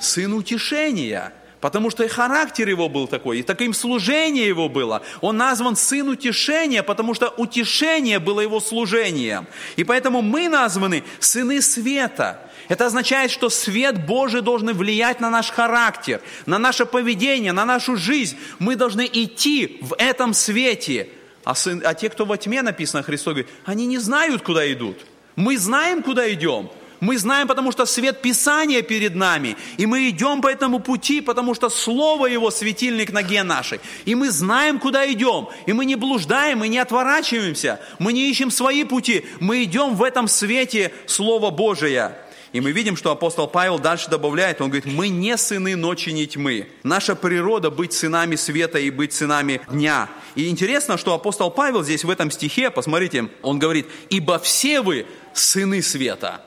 Сын 0.00 0.32
утешения. 0.32 1.34
Потому 1.60 1.90
что 1.90 2.04
и 2.04 2.08
характер 2.08 2.68
его 2.68 2.88
был 2.88 3.08
такой, 3.08 3.40
и 3.40 3.42
таким 3.42 3.74
служение 3.74 4.46
его 4.46 4.68
было. 4.68 5.02
Он 5.20 5.36
назван 5.36 5.74
сын 5.74 6.08
утешения, 6.08 6.82
потому 6.82 7.14
что 7.14 7.28
утешение 7.36 8.18
было 8.18 8.40
его 8.40 8.60
служением. 8.60 9.46
И 9.76 9.82
поэтому 9.82 10.22
мы 10.22 10.48
названы 10.48 11.02
сыны 11.18 11.60
света. 11.60 12.40
Это 12.68 12.86
означает, 12.86 13.30
что 13.30 13.48
свет 13.48 14.06
Божий 14.06 14.42
должен 14.42 14.72
влиять 14.72 15.20
на 15.20 15.30
наш 15.30 15.50
характер, 15.50 16.20
на 16.46 16.58
наше 16.58 16.86
поведение, 16.86 17.52
на 17.52 17.64
нашу 17.64 17.96
жизнь. 17.96 18.36
Мы 18.58 18.76
должны 18.76 19.08
идти 19.10 19.78
в 19.82 19.94
этом 19.98 20.34
свете. 20.34 21.08
А, 21.44 21.54
сын, 21.54 21.82
а 21.84 21.94
те, 21.94 22.08
кто 22.08 22.24
во 22.24 22.36
тьме, 22.36 22.62
написано 22.62 23.02
Христос, 23.02 23.34
говорит, 23.34 23.52
они 23.64 23.86
не 23.86 23.98
знают, 23.98 24.42
куда 24.42 24.70
идут. 24.72 24.98
Мы 25.36 25.58
знаем, 25.58 26.02
куда 26.02 26.32
идем. 26.32 26.70
Мы 27.00 27.18
знаем, 27.18 27.46
потому 27.46 27.72
что 27.72 27.84
свет 27.84 28.22
Писания 28.22 28.82
перед 28.82 29.14
нами. 29.14 29.56
И 29.76 29.86
мы 29.86 30.08
идем 30.08 30.40
по 30.40 30.48
этому 30.48 30.80
пути, 30.80 31.20
потому 31.20 31.54
что 31.54 31.68
Слово 31.68 32.26
Его 32.26 32.50
светильник 32.50 33.12
ноге 33.12 33.42
нашей. 33.42 33.80
И 34.06 34.14
мы 34.14 34.30
знаем, 34.30 34.78
куда 34.78 35.10
идем. 35.12 35.48
И 35.66 35.72
мы 35.72 35.84
не 35.84 35.94
блуждаем, 35.94 36.60
мы 36.60 36.68
не 36.68 36.78
отворачиваемся. 36.78 37.80
Мы 37.98 38.12
не 38.12 38.30
ищем 38.30 38.50
свои 38.50 38.84
пути. 38.84 39.24
Мы 39.40 39.64
идем 39.64 39.94
в 39.94 40.02
этом 40.02 40.26
свете 40.26 40.92
Слова 41.06 41.50
Божия. 41.50 42.16
И 42.56 42.60
мы 42.62 42.72
видим, 42.72 42.96
что 42.96 43.10
апостол 43.10 43.48
Павел 43.48 43.78
дальше 43.78 44.08
добавляет, 44.08 44.62
он 44.62 44.70
говорит, 44.70 44.86
мы 44.86 45.10
не 45.10 45.36
сыны 45.36 45.76
ночи, 45.76 46.08
не 46.08 46.26
тьмы. 46.26 46.66
Наша 46.84 47.14
природа 47.14 47.70
быть 47.70 47.92
сынами 47.92 48.34
света 48.34 48.78
и 48.78 48.88
быть 48.88 49.12
сынами 49.12 49.60
дня. 49.68 50.08
И 50.36 50.48
интересно, 50.48 50.96
что 50.96 51.12
апостол 51.12 51.50
Павел 51.50 51.84
здесь 51.84 52.02
в 52.02 52.08
этом 52.08 52.30
стихе, 52.30 52.70
посмотрите, 52.70 53.28
он 53.42 53.58
говорит, 53.58 53.86
ибо 54.08 54.38
все 54.38 54.80
вы 54.80 55.04
сыны 55.34 55.82
света. 55.82 56.40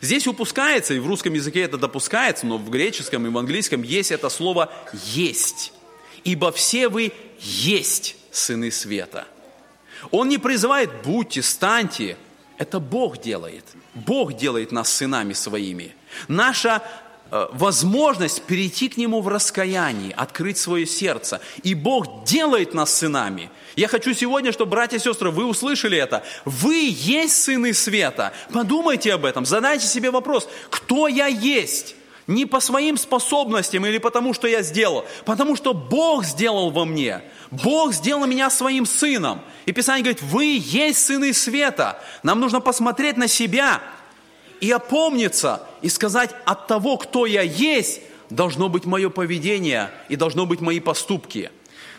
Здесь 0.00 0.28
упускается, 0.28 0.94
и 0.94 1.00
в 1.00 1.08
русском 1.08 1.32
языке 1.32 1.62
это 1.62 1.78
допускается, 1.78 2.46
но 2.46 2.58
в 2.58 2.70
греческом 2.70 3.26
и 3.26 3.30
в 3.30 3.36
английском 3.36 3.82
есть 3.82 4.12
это 4.12 4.28
слово 4.28 4.72
«есть». 4.92 5.72
Ибо 6.22 6.52
все 6.52 6.88
вы 6.88 7.12
есть 7.40 8.14
сыны 8.30 8.70
света. 8.70 9.26
Он 10.12 10.28
не 10.28 10.38
призывает 10.38 10.90
«будьте, 11.02 11.42
станьте». 11.42 12.16
Это 12.58 12.80
Бог 12.80 13.20
делает. 13.20 13.64
Бог 13.94 14.34
делает 14.34 14.72
нас 14.72 14.92
сынами 14.92 15.32
своими. 15.32 15.94
Наша 16.28 16.82
э, 17.30 17.48
возможность 17.52 18.42
перейти 18.42 18.88
к 18.88 18.96
Нему 18.96 19.20
в 19.20 19.28
раскаянии, 19.28 20.14
открыть 20.16 20.58
свое 20.58 20.86
сердце. 20.86 21.40
И 21.62 21.74
Бог 21.74 22.24
делает 22.24 22.74
нас 22.74 22.94
сынами. 22.94 23.50
Я 23.74 23.88
хочу 23.88 24.14
сегодня, 24.14 24.52
чтобы, 24.52 24.70
братья 24.70 24.96
и 24.96 25.00
сестры, 25.00 25.30
вы 25.30 25.44
услышали 25.44 25.98
это. 25.98 26.22
Вы 26.44 26.88
есть 26.90 27.42
сыны 27.42 27.74
света. 27.74 28.32
Подумайте 28.52 29.12
об 29.12 29.24
этом, 29.24 29.44
задайте 29.44 29.86
себе 29.86 30.10
вопрос, 30.10 30.48
кто 30.70 31.08
я 31.08 31.26
есть? 31.26 31.95
Не 32.26 32.44
по 32.44 32.58
своим 32.58 32.96
способностям 32.96 33.86
или 33.86 33.98
потому, 33.98 34.34
что 34.34 34.48
я 34.48 34.62
сделал, 34.62 35.04
потому 35.24 35.54
что 35.54 35.74
Бог 35.74 36.24
сделал 36.24 36.70
во 36.70 36.84
мне. 36.84 37.22
Бог 37.52 37.92
сделал 37.92 38.26
меня 38.26 38.50
своим 38.50 38.84
сыном. 38.84 39.40
И 39.64 39.72
Писание 39.72 40.02
говорит, 40.02 40.22
вы 40.22 40.60
есть 40.60 41.04
сыны 41.04 41.32
света. 41.32 42.02
Нам 42.24 42.40
нужно 42.40 42.60
посмотреть 42.60 43.16
на 43.16 43.28
себя 43.28 43.80
и 44.60 44.70
опомниться, 44.72 45.62
и 45.82 45.88
сказать, 45.88 46.34
от 46.44 46.66
того, 46.66 46.96
кто 46.96 47.26
я 47.26 47.42
есть, 47.42 48.00
должно 48.30 48.68
быть 48.68 48.86
мое 48.86 49.08
поведение 49.08 49.90
и 50.08 50.16
должно 50.16 50.46
быть 50.46 50.60
мои 50.60 50.80
поступки. 50.80 51.50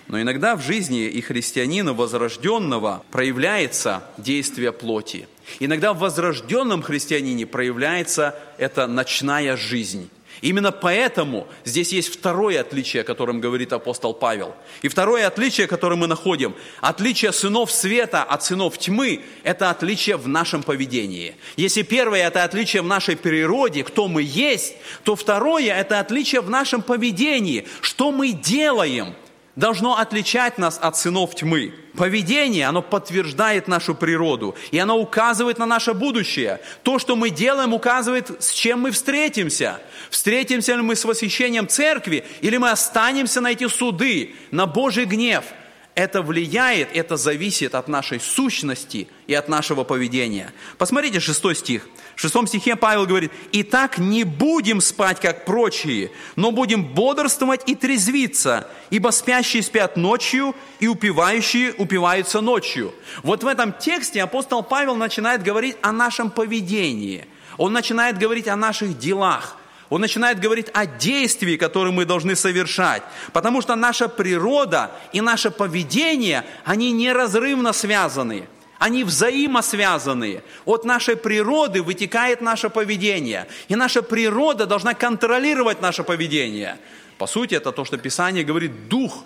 Но 0.07 0.21
иногда 0.21 0.55
в 0.55 0.61
жизни 0.61 1.05
и 1.05 1.21
христианина 1.21 1.93
возрожденного 1.93 3.03
проявляется 3.11 4.03
действие 4.17 4.71
плоти. 4.71 5.27
Иногда 5.59 5.93
в 5.93 5.99
возрожденном 5.99 6.81
христианине 6.81 7.45
проявляется 7.45 8.35
эта 8.57 8.87
ночная 8.87 9.57
жизнь. 9.57 10.09
Именно 10.41 10.71
поэтому 10.71 11.47
здесь 11.63 11.91
есть 11.93 12.13
второе 12.13 12.62
отличие, 12.62 13.02
о 13.02 13.04
котором 13.04 13.41
говорит 13.41 13.73
апостол 13.73 14.13
Павел. 14.13 14.56
И 14.82 14.88
второе 14.88 15.28
отличие, 15.28 15.67
которое 15.67 15.95
мы 15.95 16.08
находим, 16.08 16.56
отличие 16.82 17.32
сынов 17.34 17.71
света 17.71 18.23
от 18.23 18.43
сынов 18.43 18.78
тьмы, 18.78 19.21
это 19.43 19.69
отличие 19.69 20.17
в 20.17 20.28
нашем 20.28 20.63
поведении. 20.63 21.36
Если 21.56 21.82
первое– 21.82 22.28
это 22.28 22.43
отличие 22.43 22.82
в 22.82 22.88
нашей 22.88 23.17
природе, 23.17 23.84
кто 23.84 24.08
мы 24.08 24.21
есть, 24.21 24.76
то 25.04 25.15
второе– 25.15 25.73
это 25.80 26.00
отличие 26.00 26.41
в 26.41 26.50
нашем 26.50 26.82
поведении, 26.82 27.67
что 27.82 28.12
мы 28.12 28.32
делаем– 28.32 29.15
должно 29.57 29.97
отличать 29.97 30.57
нас 30.57 30.79
от 30.81 30.95
сынов 30.95 31.35
тьмы. 31.35 31.73
Поведение, 31.97 32.67
оно 32.67 32.81
подтверждает 32.81 33.67
нашу 33.67 33.95
природу, 33.95 34.55
и 34.71 34.77
оно 34.77 34.97
указывает 34.97 35.57
на 35.57 35.65
наше 35.65 35.93
будущее. 35.93 36.61
То, 36.83 36.99
что 36.99 37.15
мы 37.15 37.31
делаем, 37.31 37.73
указывает, 37.73 38.41
с 38.41 38.51
чем 38.51 38.81
мы 38.81 38.91
встретимся. 38.91 39.81
Встретимся 40.09 40.75
ли 40.75 40.81
мы 40.83 40.95
с 40.95 41.03
восхищением 41.03 41.67
церкви, 41.67 42.23
или 42.41 42.57
мы 42.57 42.69
останемся 42.69 43.41
на 43.41 43.51
эти 43.51 43.67
суды, 43.67 44.35
на 44.51 44.65
Божий 44.65 45.03
гнев– 45.03 45.43
это 45.97 46.21
влияет, 46.21 46.95
это 46.95 47.17
зависит 47.17 47.73
от 47.73 47.88
нашей 47.88 48.19
сущности 48.19 49.07
и 49.25 49.33
от 49.33 49.49
нашего 49.49 49.83
поведения. 49.83 50.53
Посмотрите 50.77 51.19
шестой 51.19 51.55
стих. 51.55 51.88
В 52.15 52.21
шестом 52.21 52.45
стихе 52.45 52.75
Павел 52.75 53.07
говорит, 53.07 53.31
«Итак, 53.51 53.97
не 53.97 54.23
будем 54.23 54.79
спать, 54.79 55.19
как 55.19 55.43
прочие, 55.43 56.12
но 56.36 56.51
будем 56.51 56.86
бодрствовать 56.86 57.63
и 57.65 57.73
трезвиться, 57.73 58.67
ибо 58.91 59.10
спящие 59.10 59.63
спят 59.63 59.97
ночью, 59.97 60.55
и 60.79 60.88
упивающие 60.88 61.73
упиваются 61.73 62.41
ночью». 62.41 62.93
Вот 63.23 63.43
в 63.43 63.47
этом 63.47 63.73
тексте 63.73 64.21
апостол 64.21 64.62
Павел 64.62 64.95
начинает 64.95 65.41
говорить 65.41 65.77
о 65.81 65.91
нашем 65.91 66.29
поведении. 66.29 67.25
Он 67.57 67.73
начинает 67.73 68.19
говорить 68.19 68.47
о 68.47 68.55
наших 68.55 68.99
делах– 68.99 69.57
он 69.89 70.02
начинает 70.02 70.39
говорить 70.39 70.67
о 70.73 70.86
действии, 70.86 71.56
которые 71.56 71.93
мы 71.93 72.06
должны 72.06 72.36
совершать. 72.36 73.04
Потому 73.32 73.62
что 73.62 73.76
наша 73.76 74.10
природа 74.10 74.91
и 75.13 75.21
наше 75.21 75.50
поведение, 75.50 76.43
они 76.65 76.91
неразрывно 76.91 77.71
связаны. 77.71 78.47
Они 78.80 79.04
взаимосвязаны. 79.04 80.43
От 80.65 80.84
нашей 80.84 81.15
природы 81.15 81.82
вытекает 81.82 82.41
наше 82.41 82.69
поведение. 82.69 83.47
И 83.69 83.76
наша 83.76 84.02
природа 84.02 84.65
должна 84.65 84.93
контролировать 84.93 85.82
наше 85.82 86.04
поведение. 86.04 86.78
По 87.17 87.26
сути, 87.26 87.56
это 87.56 87.71
то, 87.71 87.86
что 87.86 87.97
Писание 87.97 88.43
говорит, 88.43 88.89
дух. 88.89 89.23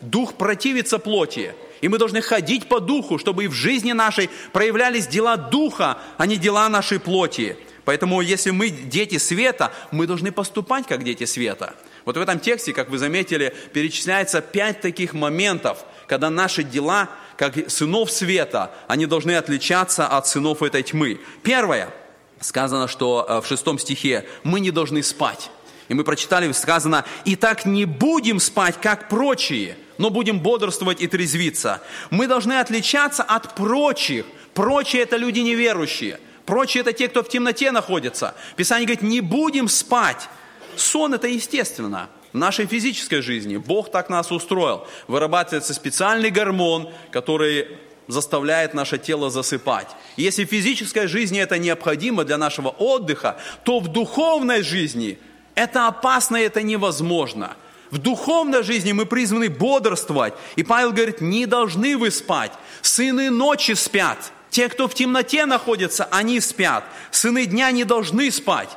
Дух 0.00 0.34
противится 0.34 0.98
плоти. 0.98 1.54
И 1.80 1.88
мы 1.88 1.98
должны 1.98 2.20
ходить 2.20 2.68
по 2.68 2.80
духу, 2.80 3.18
чтобы 3.18 3.44
и 3.44 3.48
в 3.48 3.52
жизни 3.52 3.92
нашей 3.92 4.30
проявлялись 4.52 5.06
дела 5.06 5.36
духа, 5.36 5.98
а 6.18 6.26
не 6.26 6.36
дела 6.36 6.68
нашей 6.68 7.00
плоти. 7.00 7.56
Поэтому, 7.84 8.20
если 8.20 8.50
мы 8.50 8.70
дети 8.70 9.18
света, 9.18 9.72
мы 9.90 10.06
должны 10.06 10.30
поступать 10.30 10.86
как 10.86 11.02
дети 11.02 11.24
света. 11.24 11.74
Вот 12.04 12.16
в 12.16 12.20
этом 12.20 12.38
тексте, 12.38 12.72
как 12.72 12.90
вы 12.90 12.98
заметили, 12.98 13.54
перечисляется 13.72 14.40
пять 14.40 14.80
таких 14.80 15.14
моментов, 15.14 15.84
когда 16.06 16.30
наши 16.30 16.62
дела, 16.62 17.08
как 17.36 17.70
сынов 17.70 18.10
света, 18.10 18.72
они 18.86 19.06
должны 19.06 19.36
отличаться 19.36 20.06
от 20.06 20.26
сынов 20.26 20.62
этой 20.62 20.82
тьмы. 20.82 21.20
Первое, 21.42 21.92
сказано, 22.40 22.86
что 22.86 23.26
э, 23.28 23.40
в 23.40 23.46
шестом 23.46 23.78
стихе, 23.78 24.26
мы 24.44 24.60
не 24.60 24.70
должны 24.70 25.02
спать. 25.02 25.50
И 25.88 25.94
мы 25.94 26.04
прочитали, 26.04 26.50
сказано, 26.52 27.04
«И 27.24 27.36
так 27.36 27.66
не 27.66 27.84
будем 27.84 28.38
спать, 28.38 28.76
как 28.80 29.08
прочие, 29.08 29.76
но 29.98 30.10
будем 30.10 30.40
бодрствовать 30.40 31.00
и 31.00 31.08
трезвиться». 31.08 31.82
Мы 32.10 32.26
должны 32.26 32.54
отличаться 32.54 33.22
от 33.22 33.54
прочих. 33.54 34.24
Прочие– 34.54 35.02
это 35.02 35.16
люди 35.16 35.40
неверующие– 35.40 36.20
Прочие 36.46 36.80
это 36.80 36.92
те, 36.92 37.08
кто 37.08 37.22
в 37.22 37.28
темноте 37.28 37.70
находится. 37.70 38.34
Писание 38.56 38.86
говорит, 38.86 39.02
не 39.02 39.20
будем 39.20 39.68
спать. 39.68 40.28
Сон 40.76 41.14
это 41.14 41.28
естественно. 41.28 42.08
В 42.32 42.38
нашей 42.38 42.66
физической 42.66 43.20
жизни 43.20 43.56
Бог 43.56 43.90
так 43.90 44.08
нас 44.08 44.32
устроил. 44.32 44.86
Вырабатывается 45.06 45.74
специальный 45.74 46.30
гормон, 46.30 46.90
который 47.10 47.68
заставляет 48.08 48.74
наше 48.74 48.98
тело 48.98 49.30
засыпать. 49.30 49.88
если 50.16 50.44
в 50.44 50.48
физической 50.48 51.06
жизни 51.06 51.40
это 51.40 51.58
необходимо 51.58 52.24
для 52.24 52.36
нашего 52.36 52.68
отдыха, 52.68 53.36
то 53.64 53.80
в 53.80 53.88
духовной 53.88 54.62
жизни 54.62 55.18
это 55.54 55.86
опасно 55.86 56.36
и 56.36 56.42
это 56.42 56.62
невозможно. 56.62 57.56
В 57.90 57.98
духовной 57.98 58.62
жизни 58.62 58.92
мы 58.92 59.04
призваны 59.04 59.50
бодрствовать. 59.50 60.32
И 60.56 60.62
Павел 60.62 60.92
говорит, 60.92 61.20
не 61.20 61.44
должны 61.44 61.98
вы 61.98 62.10
спать. 62.10 62.52
Сыны 62.80 63.30
ночи 63.30 63.72
спят. 63.72 64.32
Те, 64.52 64.68
кто 64.68 64.86
в 64.86 64.92
темноте 64.92 65.46
находится, 65.46 66.06
они 66.10 66.38
спят. 66.38 66.84
Сыны 67.10 67.46
дня 67.46 67.70
не 67.70 67.84
должны 67.84 68.30
спать. 68.30 68.68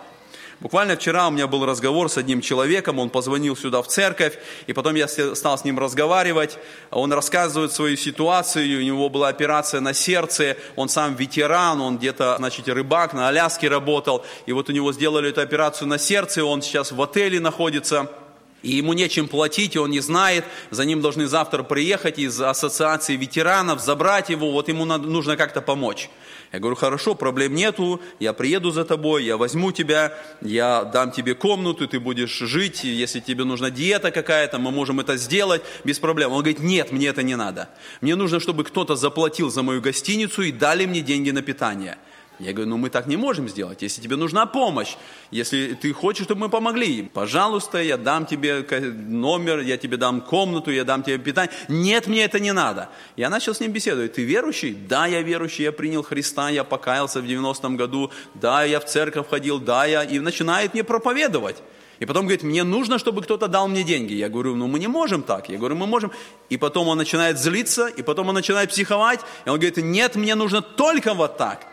Буквально 0.62 0.96
вчера 0.96 1.28
у 1.28 1.32
меня 1.32 1.48
был 1.48 1.66
разговор 1.66 2.10
с 2.10 2.18
одним 2.18 2.40
человеком, 2.40 2.98
он 2.98 3.10
позвонил 3.10 3.58
сюда 3.58 3.82
в 3.82 3.88
церковь, 3.88 4.38
и 4.68 4.74
потом 4.74 4.96
я 4.96 5.10
стал 5.10 5.58
с 5.58 5.66
ним 5.66 5.78
разговаривать. 5.78 6.58
Он 6.92 7.12
рассказывает 7.12 7.74
свою 7.74 7.98
ситуацию, 7.98 8.80
у 8.80 8.84
него 8.84 9.10
была 9.10 9.28
операция 9.28 9.82
на 9.82 9.94
сердце, 9.94 10.56
он 10.78 10.88
сам 10.88 11.14
ветеран, 11.16 11.82
он 11.82 11.98
где-то, 11.98 12.38
значит, 12.38 12.70
рыбак, 12.70 13.12
на 13.12 13.28
Аляске 13.28 13.68
работал, 13.68 14.26
и 14.46 14.54
вот 14.54 14.70
у 14.70 14.72
него 14.72 14.94
сделали 14.94 15.32
эту 15.32 15.42
операцию 15.42 15.90
на 15.90 15.98
сердце, 15.98 16.46
он 16.46 16.62
сейчас 16.62 16.94
в 16.94 17.02
отеле 17.02 17.42
находится– 17.42 18.10
и 18.66 18.78
ему 18.78 18.94
нечем 18.94 19.28
платить, 19.28 19.76
и 19.76 19.80
он 19.80 19.92
не 19.92 20.00
знает, 20.00 20.44
за 20.72 20.86
ним 20.86 21.00
должны 21.00 21.28
завтра 21.28 21.62
приехать 21.62 22.18
из 22.18 22.42
ассоциации 22.42 23.16
ветеранов, 23.16 23.80
забрать 23.80 24.30
его, 24.30 24.52
вот 24.52 24.70
ему 24.70 24.86
надо, 24.86 25.08
нужно 25.08 25.38
как-то 25.38 25.62
помочь. 25.62 26.10
Я 26.52 26.60
говорю, 26.60 26.76
хорошо, 26.76 27.14
проблем 27.14 27.54
нету, 27.54 28.02
я 28.20 28.34
приеду 28.34 28.72
за 28.72 28.84
тобой, 28.84 29.24
я 29.24 29.38
возьму 29.38 29.72
тебя, 29.72 30.18
я 30.42 30.84
дам 30.84 31.12
тебе 31.12 31.36
комнату, 31.36 31.88
ты 31.88 32.00
будешь 32.00 32.38
жить, 32.40 32.84
если 32.84 33.20
тебе 33.20 33.44
нужна 33.44 33.70
диета 33.70 34.10
какая-то, 34.10 34.58
мы 34.58 34.72
можем 34.72 35.00
это 35.00 35.16
сделать 35.16 35.62
без 35.84 36.00
проблем. 36.00 36.32
Он 36.32 36.40
говорит, 36.40 36.60
нет, 36.60 36.92
мне 36.92 37.08
это 37.08 37.22
не 37.22 37.36
надо. 37.36 37.70
Мне 38.02 38.16
нужно, 38.16 38.40
чтобы 38.40 38.64
кто-то 38.64 38.96
заплатил 38.96 39.52
за 39.52 39.62
мою 39.62 39.82
гостиницу 39.82 40.42
и 40.42 40.52
дали 40.52 40.86
мне 40.86 41.02
деньги 41.02 41.30
на 41.30 41.44
питание. 41.44 41.98
Я 42.40 42.52
говорю, 42.52 42.72
ну 42.72 42.78
мы 42.78 42.90
так 42.90 43.08
не 43.08 43.18
можем 43.18 43.48
сделать, 43.48 43.82
если 43.82 44.02
тебе 44.02 44.18
нужна 44.18 44.46
помощь, 44.46 44.96
если 45.32 45.74
ты 45.74 45.94
хочешь, 45.94 46.26
чтобы 46.26 46.42
мы 46.42 46.50
помогли, 46.50 47.04
пожалуйста, 47.04 47.82
я 47.82 47.98
дам 47.98 48.26
тебе 48.26 48.66
номер, 48.82 49.60
я 49.60 49.78
тебе 49.78 49.98
дам 49.98 50.22
комнату, 50.22 50.72
я 50.72 50.84
дам 50.84 51.02
тебе 51.04 51.18
питание. 51.18 51.54
Нет, 51.70 52.08
мне 52.08 52.24
это 52.26 52.40
не 52.40 52.52
надо. 52.52 52.90
Я 53.16 53.30
начал 53.30 53.54
с 53.54 53.60
ним 53.60 53.72
беседовать. 53.72 54.14
Ты 54.14 54.24
верующий? 54.24 54.74
Да, 54.74 55.06
я 55.08 55.22
верующий, 55.22 55.64
я 55.64 55.72
принял 55.72 56.04
Христа, 56.04 56.50
я 56.50 56.64
покаялся 56.64 57.22
в 57.22 57.26
90-м 57.26 57.78
году, 57.78 58.12
да, 58.34 58.64
я 58.64 58.80
в 58.80 58.86
церковь 58.86 59.30
ходил, 59.30 59.60
да, 59.60 59.86
я... 59.86 60.04
И 60.04 60.20
начинает 60.20 60.74
мне 60.74 60.84
проповедовать. 60.84 61.58
И 62.00 62.06
потом 62.06 62.26
говорит, 62.26 62.44
мне 62.44 62.64
нужно, 62.64 63.00
чтобы 63.00 63.22
кто-то 63.22 63.48
дал 63.48 63.68
мне 63.68 63.84
деньги. 63.84 64.14
Я 64.14 64.28
говорю, 64.28 64.56
ну 64.56 64.68
мы 64.68 64.80
не 64.80 64.88
можем 64.88 65.24
так. 65.24 65.50
Я 65.50 65.58
говорю, 65.58 65.76
мы 65.76 65.88
можем. 65.88 66.12
И 66.50 66.58
потом 66.58 66.90
он 66.90 66.98
начинает 66.98 67.40
злиться, 67.40 67.88
и 67.88 68.02
потом 68.02 68.30
он 68.30 68.36
начинает 68.36 68.70
психовать. 68.70 69.22
И 69.46 69.50
он 69.50 69.56
говорит, 69.56 69.78
нет, 69.78 70.16
мне 70.16 70.36
нужно 70.36 70.62
только 70.62 71.14
вот 71.14 71.38
так. 71.38 71.66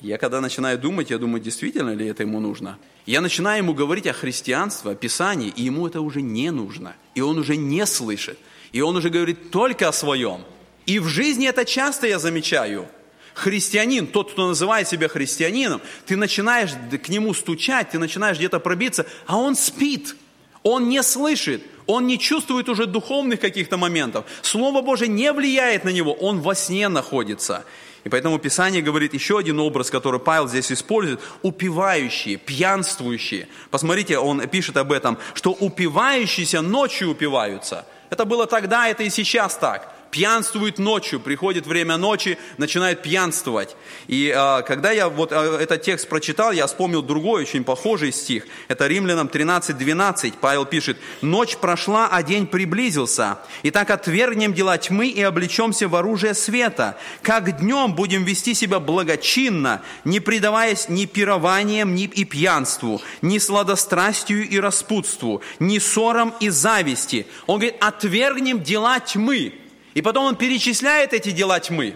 Я 0.00 0.16
когда 0.16 0.40
начинаю 0.40 0.78
думать, 0.78 1.10
я 1.10 1.18
думаю, 1.18 1.42
действительно 1.42 1.94
ли 1.94 2.06
это 2.06 2.22
ему 2.22 2.40
нужно. 2.40 2.78
Я 3.04 3.20
начинаю 3.20 3.58
ему 3.58 3.74
говорить 3.74 4.06
о 4.06 4.14
христианстве, 4.14 4.92
о 4.92 4.94
Писании, 4.94 5.52
и 5.54 5.62
ему 5.62 5.86
это 5.86 6.00
уже 6.00 6.22
не 6.22 6.50
нужно. 6.50 6.96
И 7.14 7.20
он 7.20 7.38
уже 7.38 7.56
не 7.56 7.84
слышит. 7.84 8.38
И 8.72 8.80
он 8.80 8.96
уже 8.96 9.10
говорит 9.10 9.50
только 9.50 9.88
о 9.88 9.92
своем. 9.92 10.44
И 10.86 10.98
в 10.98 11.08
жизни 11.08 11.46
это 11.46 11.64
часто 11.66 12.06
я 12.06 12.18
замечаю. 12.18 12.88
Христианин, 13.34 14.06
тот, 14.06 14.32
кто 14.32 14.48
называет 14.48 14.88
себя 14.88 15.08
христианином, 15.08 15.82
ты 16.06 16.16
начинаешь 16.16 16.70
к 16.72 17.08
нему 17.08 17.34
стучать, 17.34 17.90
ты 17.90 17.98
начинаешь 17.98 18.38
где-то 18.38 18.58
пробиться, 18.58 19.06
а 19.26 19.36
он 19.36 19.54
спит. 19.54 20.16
Он 20.62 20.88
не 20.88 21.02
слышит, 21.02 21.62
он 21.86 22.06
не 22.06 22.18
чувствует 22.18 22.68
уже 22.68 22.86
духовных 22.86 23.40
каких-то 23.40 23.76
моментов. 23.76 24.26
Слово 24.42 24.82
Божие 24.82 25.08
не 25.08 25.32
влияет 25.32 25.84
на 25.84 25.88
него, 25.88 26.12
он 26.12 26.40
во 26.40 26.54
сне 26.54 26.88
находится. 26.88 27.64
И 28.04 28.08
поэтому 28.08 28.38
Писание 28.38 28.82
говорит 28.82 29.14
еще 29.14 29.38
один 29.38 29.60
образ, 29.60 29.90
который 29.90 30.20
Павел 30.20 30.48
здесь 30.48 30.72
использует, 30.72 31.20
упивающие, 31.42 32.36
пьянствующие. 32.36 33.48
Посмотрите, 33.70 34.18
он 34.18 34.46
пишет 34.48 34.76
об 34.76 34.92
этом, 34.92 35.18
что 35.34 35.52
упивающиеся 35.52 36.62
ночью 36.62 37.10
упиваются. 37.10 37.86
Это 38.08 38.24
было 38.24 38.46
тогда, 38.46 38.88
это 38.88 39.02
и 39.02 39.10
сейчас 39.10 39.56
так 39.56 39.99
пьянствует 40.10 40.78
ночью, 40.78 41.20
приходит 41.20 41.66
время 41.66 41.96
ночи, 41.96 42.38
начинает 42.58 43.02
пьянствовать. 43.02 43.76
И 44.08 44.32
а, 44.34 44.62
когда 44.62 44.90
я 44.90 45.08
вот 45.08 45.32
а, 45.32 45.60
этот 45.60 45.82
текст 45.82 46.08
прочитал, 46.08 46.52
я 46.52 46.66
вспомнил 46.66 47.02
другой, 47.02 47.42
очень 47.42 47.64
похожий 47.64 48.12
стих. 48.12 48.46
Это 48.68 48.86
Римлянам 48.86 49.28
13:12. 49.28 50.34
Павел 50.40 50.64
пишет, 50.64 50.98
«Ночь 51.22 51.56
прошла, 51.56 52.08
а 52.10 52.22
день 52.22 52.46
приблизился. 52.46 53.38
Итак, 53.62 53.90
отвергнем 53.90 54.52
дела 54.52 54.78
тьмы 54.78 55.08
и 55.08 55.22
облечемся 55.22 55.88
в 55.88 55.94
оружие 55.94 56.34
света. 56.34 56.98
Как 57.22 57.58
днем 57.58 57.94
будем 57.94 58.24
вести 58.24 58.54
себя 58.54 58.80
благочинно, 58.80 59.82
не 60.04 60.20
предаваясь 60.20 60.88
ни 60.88 61.06
пированиям, 61.06 61.94
ни 61.94 62.04
и 62.04 62.24
пьянству, 62.24 63.00
ни 63.22 63.38
сладострастию 63.38 64.48
и 64.48 64.58
распутству, 64.58 65.42
ни 65.58 65.78
ссорам 65.78 66.34
и 66.40 66.48
зависти». 66.48 67.26
Он 67.46 67.60
говорит, 67.60 67.76
отвергнем 67.80 68.62
дела 68.62 69.00
тьмы. 69.00 69.54
И 70.00 70.02
потом 70.02 70.24
он 70.24 70.36
перечисляет 70.36 71.12
эти 71.12 71.30
дела 71.30 71.60
тьмы. 71.60 71.94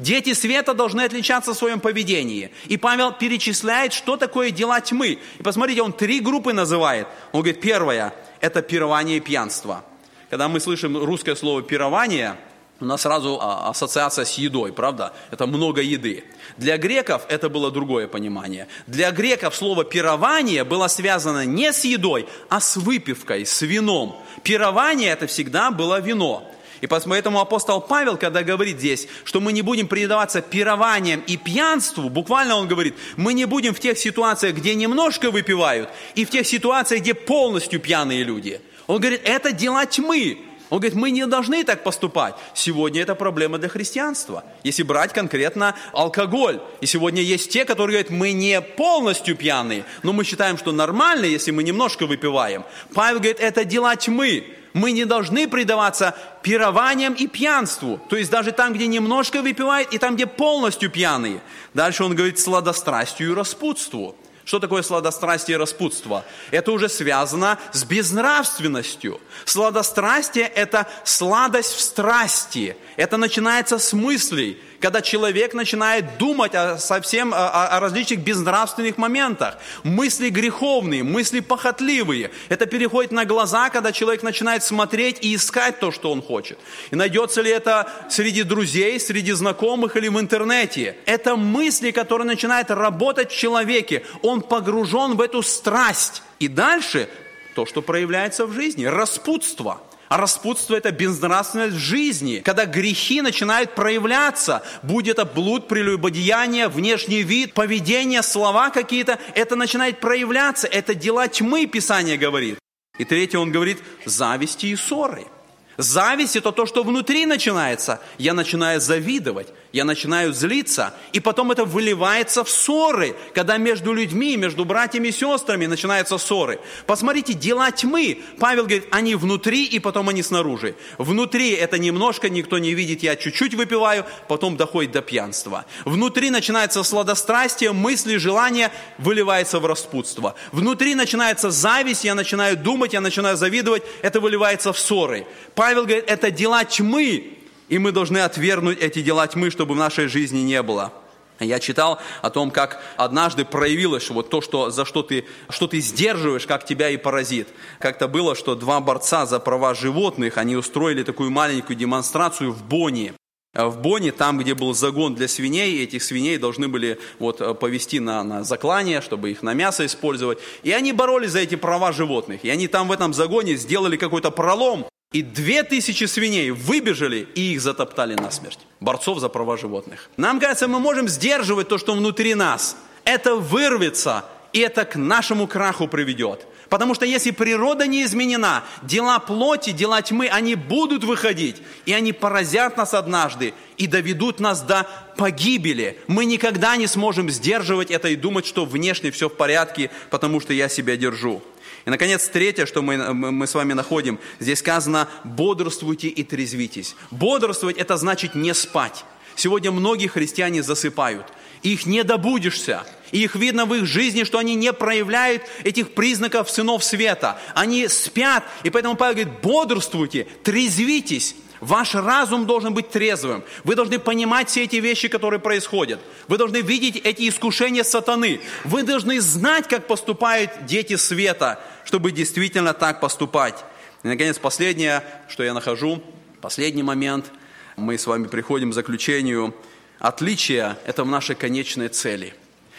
Дети 0.00 0.32
света 0.32 0.74
должны 0.74 1.02
отличаться 1.02 1.54
в 1.54 1.56
своем 1.56 1.78
поведении. 1.78 2.50
И 2.64 2.76
Павел 2.76 3.12
перечисляет, 3.12 3.92
что 3.92 4.16
такое 4.16 4.50
дела 4.50 4.80
тьмы. 4.80 5.20
И 5.38 5.42
посмотрите, 5.44 5.80
он 5.80 5.92
три 5.92 6.18
группы 6.18 6.52
называет. 6.52 7.06
Он 7.30 7.42
говорит, 7.42 7.60
первое– 7.60 8.12
это 8.40 8.62
пирование 8.62 9.18
и 9.18 9.20
пьянство. 9.20 9.84
Когда 10.28 10.48
мы 10.48 10.58
слышим 10.58 10.96
русское 10.96 11.36
слово 11.36 11.62
«пирование», 11.62 12.36
у 12.80 12.84
нас 12.84 13.02
сразу 13.02 13.38
а, 13.40 13.70
ассоциация 13.70 14.24
с 14.24 14.38
едой, 14.38 14.72
правда? 14.72 15.12
Это 15.30 15.46
много 15.46 15.80
еды. 15.80 16.24
Для 16.56 16.78
греков 16.78 17.26
это 17.28 17.48
было 17.48 17.70
другое 17.70 18.08
понимание. 18.08 18.66
Для 18.88 19.12
греков 19.12 19.54
слово 19.54 19.84
«пирование» 19.84 20.64
было 20.64 20.88
связано 20.88 21.44
не 21.44 21.72
с 21.72 21.84
едой, 21.84 22.26
а 22.48 22.60
с 22.60 22.76
выпивкой, 22.76 23.46
с 23.46 23.62
вином. 23.62 24.20
Пирование– 24.42 25.12
это 25.12 25.28
всегда 25.28 25.70
было 25.70 26.00
вино. 26.00 26.50
И 26.80 26.86
поэтому 26.86 27.40
апостол 27.40 27.80
Павел, 27.80 28.16
когда 28.16 28.42
говорит 28.42 28.78
здесь, 28.78 29.08
что 29.24 29.40
мы 29.40 29.52
не 29.52 29.62
будем 29.62 29.88
предаваться 29.88 30.40
пированиям 30.40 31.22
и 31.26 31.36
пьянству, 31.36 32.08
буквально 32.08 32.56
он 32.56 32.68
говорит, 32.68 32.94
мы 33.16 33.34
не 33.34 33.44
будем 33.44 33.74
в 33.74 33.80
тех 33.80 33.98
ситуациях, 33.98 34.56
где 34.56 34.74
немножко 34.74 35.30
выпивают, 35.30 35.88
и 36.14 36.24
в 36.24 36.30
тех 36.30 36.46
ситуациях, 36.46 37.00
где 37.00 37.14
полностью 37.14 37.80
пьяные 37.80 38.24
люди. 38.24 38.60
Он 38.86 39.00
говорит, 39.00 39.22
это 39.24 39.52
дела 39.52 39.86
тьмы. 39.86 40.38
Он 40.70 40.78
говорит, 40.78 40.96
мы 40.96 41.10
не 41.10 41.26
должны 41.26 41.62
так 41.64 41.84
поступать. 41.84 42.34
Сегодня 42.54 43.02
это 43.02 43.14
проблема 43.14 43.58
для 43.58 43.68
христианства. 43.68 44.44
Если 44.64 44.82
брать 44.82 45.12
конкретно 45.12 45.76
алкоголь. 45.92 46.60
И 46.80 46.86
сегодня 46.86 47.22
есть 47.22 47.50
те, 47.50 47.64
которые 47.64 48.02
говорят, 48.02 48.10
мы 48.10 48.32
не 48.32 48.60
полностью 48.60 49.36
пьяные, 49.36 49.84
но 50.02 50.12
мы 50.12 50.24
считаем, 50.24 50.58
что 50.58 50.72
нормально, 50.72 51.24
если 51.24 51.52
мы 51.52 51.62
немножко 51.62 52.06
выпиваем. 52.06 52.64
Павел 52.94 53.18
говорит, 53.18 53.40
это 53.40 53.64
дела 53.64 53.94
тьмы 53.96 54.44
мы 54.76 54.92
не 54.92 55.06
должны 55.06 55.48
предаваться 55.48 56.14
пированиям 56.42 57.14
и 57.14 57.26
пьянству. 57.26 57.98
То 58.10 58.16
есть 58.16 58.30
даже 58.30 58.52
там, 58.52 58.74
где 58.74 58.86
немножко 58.86 59.40
выпивает, 59.40 59.94
и 59.94 59.98
там, 59.98 60.16
где 60.16 60.26
полностью 60.26 60.90
пьяные. 60.90 61.40
Дальше 61.72 62.04
он 62.04 62.14
говорит 62.14 62.38
сладострастию 62.38 63.32
и 63.32 63.34
распутству. 63.34 64.14
Что 64.46 64.60
такое 64.60 64.82
сладострастие 64.82 65.56
и 65.56 65.58
распутство? 65.58 66.24
Это 66.52 66.70
уже 66.70 66.88
связано 66.88 67.58
с 67.72 67.82
безнравственностью. 67.82 69.20
Сладострастие– 69.44 70.46
это 70.54 70.86
сладость 71.02 71.74
в 71.74 71.80
страсти. 71.80 72.76
Это 72.94 73.16
начинается 73.16 73.80
с 73.80 73.92
мыслей 73.92 74.62
когда 74.80 75.00
человек 75.00 75.54
начинает 75.54 76.18
думать 76.18 76.54
о, 76.54 76.78
совсем 76.78 77.32
о, 77.34 77.76
о 77.76 77.80
различных 77.80 78.20
безнравственных 78.20 78.98
моментах. 78.98 79.58
Мысли 79.82 80.28
греховные, 80.28 81.02
мысли 81.02 81.40
похотливые. 81.40 82.30
Это 82.48 82.66
переходит 82.66 83.12
на 83.12 83.24
глаза, 83.24 83.70
когда 83.70 83.92
человек 83.92 84.22
начинает 84.22 84.62
смотреть 84.62 85.18
и 85.22 85.34
искать 85.34 85.80
то, 85.80 85.90
что 85.90 86.12
он 86.12 86.22
хочет. 86.22 86.58
И 86.90 86.96
найдется 86.96 87.42
ли 87.42 87.50
это 87.50 87.90
среди 88.10 88.42
друзей, 88.42 88.98
среди 89.00 89.32
знакомых 89.32 89.96
или 89.96 90.08
в 90.08 90.18
интернете. 90.20 90.96
Это 91.06 91.36
мысли, 91.36 91.90
которые 91.90 92.26
начинают 92.26 92.70
работать 92.70 93.32
в 93.32 93.36
человеке. 93.36 94.04
Он 94.22 94.40
погружен 94.40 95.16
в 95.16 95.20
эту 95.20 95.42
страсть. 95.42 96.22
И 96.38 96.48
дальше 96.48 97.08
то, 97.54 97.64
что 97.64 97.80
проявляется 97.82 98.46
в 98.46 98.52
жизни. 98.52 98.84
Распутство– 98.84 99.80
а 100.08 100.16
распутство– 100.16 100.74
это 100.76 100.92
безнравственность 100.92 101.76
в 101.76 101.78
жизни, 101.78 102.40
когда 102.44 102.64
грехи 102.64 103.22
начинают 103.22 103.74
проявляться, 103.74 104.62
будь 104.82 105.08
это 105.08 105.24
блуд, 105.24 105.68
прелюбодеяние, 105.68 106.68
внешний 106.68 107.22
вид, 107.22 107.54
поведение, 107.54 108.22
слова 108.22 108.70
какие-то, 108.70 109.18
это 109.34 109.56
начинает 109.56 110.00
проявляться, 110.00 110.66
это 110.66 110.94
дела 110.94 111.28
тьмы, 111.28 111.66
Писание 111.66 112.16
говорит. 112.16 112.58
И 112.98 113.04
третье, 113.04 113.38
он 113.38 113.52
говорит, 113.52 113.78
зависти 114.04 114.66
и 114.66 114.76
ссоры– 114.76 115.26
Зависть– 115.76 116.36
это 116.36 116.52
то, 116.52 116.66
что 116.66 116.82
внутри 116.82 117.26
начинается. 117.26 118.00
Я 118.18 118.34
начинаю 118.34 118.80
завидовать, 118.80 119.48
я 119.72 119.84
начинаю 119.84 120.32
злиться, 120.32 120.94
и 121.12 121.20
потом 121.20 121.52
это 121.52 121.64
выливается 121.64 122.44
в 122.44 122.50
ссоры, 122.50 123.14
когда 123.34 123.58
между 123.58 123.92
людьми, 123.92 124.36
между 124.36 124.64
братьями 124.64 125.08
и 125.08 125.12
сестрами 125.12 125.66
начинаются 125.66 126.16
ссоры. 126.18 126.60
Посмотрите, 126.86 127.34
дела 127.34 127.70
тьмы. 127.70 128.22
Павел 128.38 128.62
говорит, 128.62 128.86
они 128.90 129.14
внутри, 129.14 129.64
и 129.66 129.78
потом 129.78 130.08
они 130.08 130.22
снаружи. 130.22 130.76
Внутри 130.98 131.50
это 131.50 131.78
немножко, 131.78 132.28
никто 132.28 132.58
не 132.58 132.72
видит, 132.74 133.02
я 133.02 133.16
чуть-чуть 133.16 133.54
выпиваю, 133.54 134.06
потом 134.28 134.56
доходит 134.56 134.92
до 134.92 135.02
пьянства. 135.02 135.66
Внутри 135.84 136.30
начинается 136.30 136.82
сладострастие, 136.82 137.72
мысли, 137.72 138.16
желания, 138.16 138.72
выливается 138.98 139.58
в 139.58 139.66
распутство. 139.66 140.34
Внутри 140.52 140.94
начинается 140.94 141.50
зависть, 141.50 142.04
я 142.04 142.14
начинаю 142.14 142.56
думать, 142.56 142.94
я 142.94 143.00
начинаю 143.00 143.36
завидовать, 143.36 143.82
это 144.02 144.20
выливается 144.20 144.72
в 144.72 144.78
ссоры. 144.78 145.26
Павел 145.66 145.82
говорит, 145.82 146.04
это 146.06 146.30
дела 146.30 146.64
тьмы, 146.64 147.38
и 147.68 147.78
мы 147.80 147.90
должны 147.90 148.18
отвергнуть 148.18 148.78
эти 148.78 149.02
дела 149.02 149.26
тьмы, 149.26 149.50
чтобы 149.50 149.74
в 149.74 149.76
нашей 149.76 150.06
жизни 150.06 150.38
не 150.38 150.62
было. 150.62 150.92
Я 151.40 151.58
читал 151.58 151.98
о 152.22 152.30
том, 152.30 152.52
как 152.52 152.80
однажды 152.96 153.44
проявилось 153.44 154.08
вот 154.10 154.30
то, 154.30 154.40
что, 154.40 154.70
за 154.70 154.84
что 154.84 155.02
ты, 155.02 155.24
что 155.48 155.66
ты 155.66 155.80
сдерживаешь, 155.80 156.46
как 156.46 156.64
тебя 156.64 156.90
и 156.90 156.96
поразит. 156.96 157.48
Как-то 157.80 158.06
было, 158.06 158.36
что 158.36 158.54
два 158.54 158.78
борца 158.78 159.26
за 159.26 159.40
права 159.40 159.74
животных, 159.74 160.38
они 160.38 160.54
устроили 160.54 161.02
такую 161.02 161.32
маленькую 161.32 161.76
демонстрацию 161.76 162.52
в 162.52 162.62
Бонне. 162.62 163.14
В 163.52 163.76
Бонне, 163.76 164.12
там, 164.12 164.38
где 164.38 164.54
был 164.54 164.72
загон 164.72 165.16
для 165.16 165.26
свиней, 165.26 165.82
этих 165.82 166.04
свиней 166.04 166.38
должны 166.38 166.68
были 166.68 167.00
вот, 167.18 167.58
повести 167.58 167.98
на, 167.98 168.22
на 168.22 168.44
заклание, 168.44 169.00
чтобы 169.00 169.32
их 169.32 169.42
на 169.42 169.52
мясо 169.52 169.84
использовать. 169.84 170.38
И 170.62 170.70
они 170.70 170.92
боролись 170.92 171.32
за 171.32 171.40
эти 171.40 171.56
права 171.56 171.90
животных. 171.90 172.44
И 172.44 172.50
они 172.50 172.68
там 172.68 172.86
в 172.86 172.92
этом 172.92 173.12
загоне 173.12 173.56
сделали 173.56 173.96
какой-то 173.96 174.30
пролом, 174.30 174.86
и 175.12 175.22
две 175.22 175.62
тысячи 175.62 176.04
свиней 176.04 176.50
выбежали 176.50 177.28
и 177.34 177.52
их 177.52 177.60
затоптали 177.60 178.14
насмерть. 178.14 178.58
Борцов 178.80 179.20
за 179.20 179.28
права 179.28 179.56
животных. 179.56 180.10
Нам 180.16 180.40
кажется, 180.40 180.68
мы 180.68 180.80
можем 180.80 181.08
сдерживать 181.08 181.68
то, 181.68 181.78
что 181.78 181.94
внутри 181.94 182.34
нас. 182.34 182.76
Это 183.04 183.36
вырвется, 183.36 184.24
и 184.52 184.58
это 184.60 184.84
к 184.84 184.96
нашему 184.96 185.46
краху 185.46 185.86
приведет. 185.88 186.46
Потому 186.68 186.94
что 186.94 187.06
если 187.06 187.30
природа 187.30 187.86
не 187.86 188.04
изменена, 188.04 188.64
дела 188.82 189.18
плоти, 189.18 189.70
дела 189.70 190.02
тьмы, 190.02 190.28
они 190.28 190.56
будут 190.56 191.04
выходить, 191.04 191.62
и 191.84 191.92
они 191.92 192.12
поразят 192.12 192.76
нас 192.76 192.92
однажды 192.92 193.54
и 193.76 193.86
доведут 193.86 194.40
нас 194.40 194.62
до 194.62 194.88
погибели. 195.16 195.98
Мы 196.08 196.24
никогда 196.24 196.76
не 196.76 196.86
сможем 196.86 197.30
сдерживать 197.30 197.90
это 197.90 198.08
и 198.08 198.16
думать, 198.16 198.46
что 198.46 198.64
внешне 198.64 199.10
все 199.10 199.28
в 199.28 199.36
порядке, 199.36 199.90
потому 200.10 200.40
что 200.40 200.52
я 200.52 200.68
себя 200.68 200.96
держу. 200.96 201.42
И, 201.84 201.90
наконец, 201.90 202.28
третье, 202.28 202.66
что 202.66 202.82
мы, 202.82 203.14
мы 203.14 203.46
с 203.46 203.54
вами 203.54 203.72
находим, 203.72 204.18
здесь 204.40 204.58
сказано 204.58 205.08
«бодрствуйте 205.22 206.08
и 206.08 206.24
трезвитесь». 206.24 206.96
Бодрствовать– 207.12 207.76
это 207.78 207.96
значит 207.96 208.34
не 208.34 208.54
спать. 208.54 209.04
Сегодня 209.36 209.70
многие 209.70 210.08
христиане 210.08 210.64
засыпают. 210.64 211.26
Их 211.66 211.84
не 211.84 212.04
добудешься. 212.04 212.84
И 213.10 213.24
их 213.24 213.34
видно 213.34 213.66
в 213.66 213.74
их 213.74 213.86
жизни, 213.86 214.22
что 214.22 214.38
они 214.38 214.54
не 214.54 214.72
проявляют 214.72 215.42
этих 215.64 215.94
признаков 215.94 216.48
сынов 216.48 216.84
света. 216.84 217.40
Они 217.56 217.88
спят. 217.88 218.44
И 218.62 218.70
поэтому 218.70 218.94
Павел 218.94 219.14
говорит, 219.14 219.40
бодрствуйте, 219.42 220.28
трезвитесь. 220.44 221.34
Ваш 221.60 221.96
разум 221.96 222.46
должен 222.46 222.72
быть 222.72 222.90
трезвым. 222.90 223.42
Вы 223.64 223.74
должны 223.74 223.98
понимать 223.98 224.48
все 224.48 224.62
эти 224.62 224.76
вещи, 224.76 225.08
которые 225.08 225.40
происходят. 225.40 225.98
Вы 226.28 226.38
должны 226.38 226.58
видеть 226.58 227.00
эти 227.02 227.28
искушения 227.28 227.82
сатаны. 227.82 228.40
Вы 228.64 228.84
должны 228.84 229.20
знать, 229.20 229.66
как 229.66 229.88
поступают 229.88 230.66
дети 230.66 230.94
света, 230.94 231.58
чтобы 231.84 232.12
действительно 232.12 232.74
так 232.74 233.00
поступать. 233.00 233.64
И, 234.04 234.08
наконец, 234.08 234.38
последнее, 234.38 235.02
что 235.28 235.42
я 235.42 235.52
нахожу, 235.52 236.00
последний 236.40 236.84
момент, 236.84 237.32
мы 237.76 237.98
с 237.98 238.06
вами 238.06 238.28
приходим 238.28 238.70
к 238.70 238.74
заключению. 238.74 239.52
Отличие– 239.98 240.76
это 240.86 241.04
в 241.04 241.06
нашей 241.06 241.34
конечной 241.34 241.88
цели. 241.88 242.34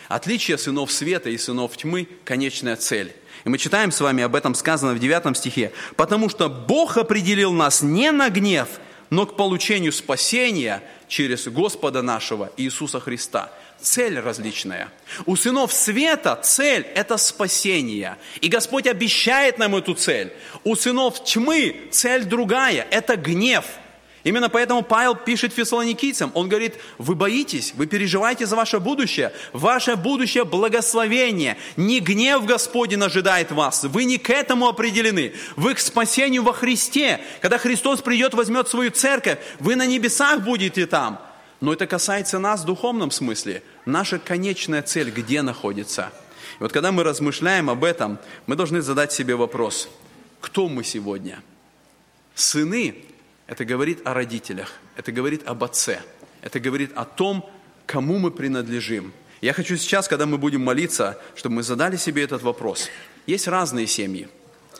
Отличие 0.07 0.57
сынов 0.57 0.91
света 0.91 1.29
и 1.29 1.37
сынов 1.37 1.75
тьмы– 1.75 2.07
конечная 2.23 2.75
цель. 2.75 3.13
И 3.43 3.49
мы 3.49 3.57
читаем 3.57 3.91
с 3.91 3.99
вами 3.99 4.23
об 4.23 4.35
этом 4.35 4.55
сказано 4.55 4.93
в 4.93 4.99
9 4.99 5.35
стихе. 5.37 5.71
«Потому 5.95 6.29
что 6.29 6.49
Бог 6.49 6.97
определил 6.97 7.51
нас 7.51 7.81
не 7.81 8.11
на 8.11 8.29
гнев, 8.29 8.67
но 9.09 9.25
к 9.25 9.35
получению 9.35 9.91
спасения 9.91 10.83
через 11.07 11.47
Господа 11.47 12.01
нашего 12.01 12.51
Иисуса 12.57 12.99
Христа. 12.99 13.51
Цель 13.79 14.19
различная. 14.19 14.89
У 15.25 15.35
сынов 15.35 15.71
света 15.71 16.39
цель– 16.41 16.81
это 16.95 17.17
спасение. 17.17 18.17
И 18.41 18.47
Господь 18.47 18.87
обещает 18.87 19.57
нам 19.59 19.75
эту 19.75 19.93
цель. 19.93 20.33
У 20.63 20.75
сынов 20.75 21.23
тьмы 21.23 21.87
цель 21.91 22.25
другая– 22.25 22.87
это 22.91 23.15
гнев– 23.15 23.65
Именно 24.27 24.49
поэтому 24.49 24.83
Павел 24.83 25.15
пишет 25.15 25.53
фессалоникийцам, 25.53 26.31
он 26.33 26.49
говорит, 26.49 26.73
вы 26.97 27.15
боитесь, 27.15 27.73
вы 27.77 27.87
переживаете 27.87 28.45
за 28.45 28.57
ваше 28.57 28.81
будущее, 28.81 29.31
ваше 29.53 29.95
будущее 29.95 30.43
благословение, 30.43 31.55
не 31.77 32.01
гнев 32.01 32.45
Господень 32.45 33.01
ожидает 33.01 33.53
вас, 33.53 33.85
вы 33.85 34.03
не 34.03 34.17
к 34.17 34.29
этому 34.29 34.67
определены, 34.67 35.33
вы 35.55 35.75
к 35.75 35.79
спасению 35.79 36.43
во 36.43 36.51
Христе. 36.51 37.21
Когда 37.39 37.57
Христос 37.57 38.01
придет, 38.01 38.33
возьмет 38.33 38.67
свою 38.67 38.91
церковь, 38.91 39.37
вы 39.61 39.77
на 39.77 39.85
небесах 39.85 40.41
будете 40.41 40.87
там. 40.87 41.21
Но 41.61 41.71
это 41.71 41.87
касается 41.87 42.37
нас 42.37 42.63
в 42.63 42.65
духовном 42.65 43.11
смысле. 43.11 43.63
Наша 43.85 44.19
конечная 44.19 44.81
цель 44.81 45.09
где 45.09 45.41
находится? 45.41 46.11
И 46.59 46.63
вот 46.63 46.73
когда 46.73 46.91
мы 46.91 47.05
размышляем 47.05 47.69
об 47.69 47.85
этом, 47.85 48.19
мы 48.45 48.57
должны 48.57 48.81
задать 48.81 49.13
себе 49.13 49.37
вопрос, 49.37 49.87
кто 50.41 50.67
мы 50.67 50.83
сегодня? 50.83 51.41
Сыны 52.35 53.05
это 53.47 53.63
говорит 53.63 54.05
о 54.05 54.13
родителях, 54.13 54.73
это 54.95 55.11
говорит 55.11 55.47
об 55.47 55.63
отце, 55.63 56.01
это 56.41 56.59
говорит 56.59 56.91
о 56.95 57.05
том, 57.05 57.49
кому 57.85 58.19
мы 58.19 58.29
принадлежим. 58.29 59.13
Я 59.39 59.53
хочу 59.53 59.77
сейчас, 59.77 60.07
когда 60.07 60.25
мы 60.25 60.37
будем 60.37 60.61
молиться, 60.61 61.19
чтобы 61.35 61.55
мы 61.55 61.63
задали 61.63 61.95
себе 61.95 62.23
этот 62.23 62.41
вопрос. 62.43 62.89
Есть 63.25 63.47
разные 63.47 63.87
семьи, 63.87 64.27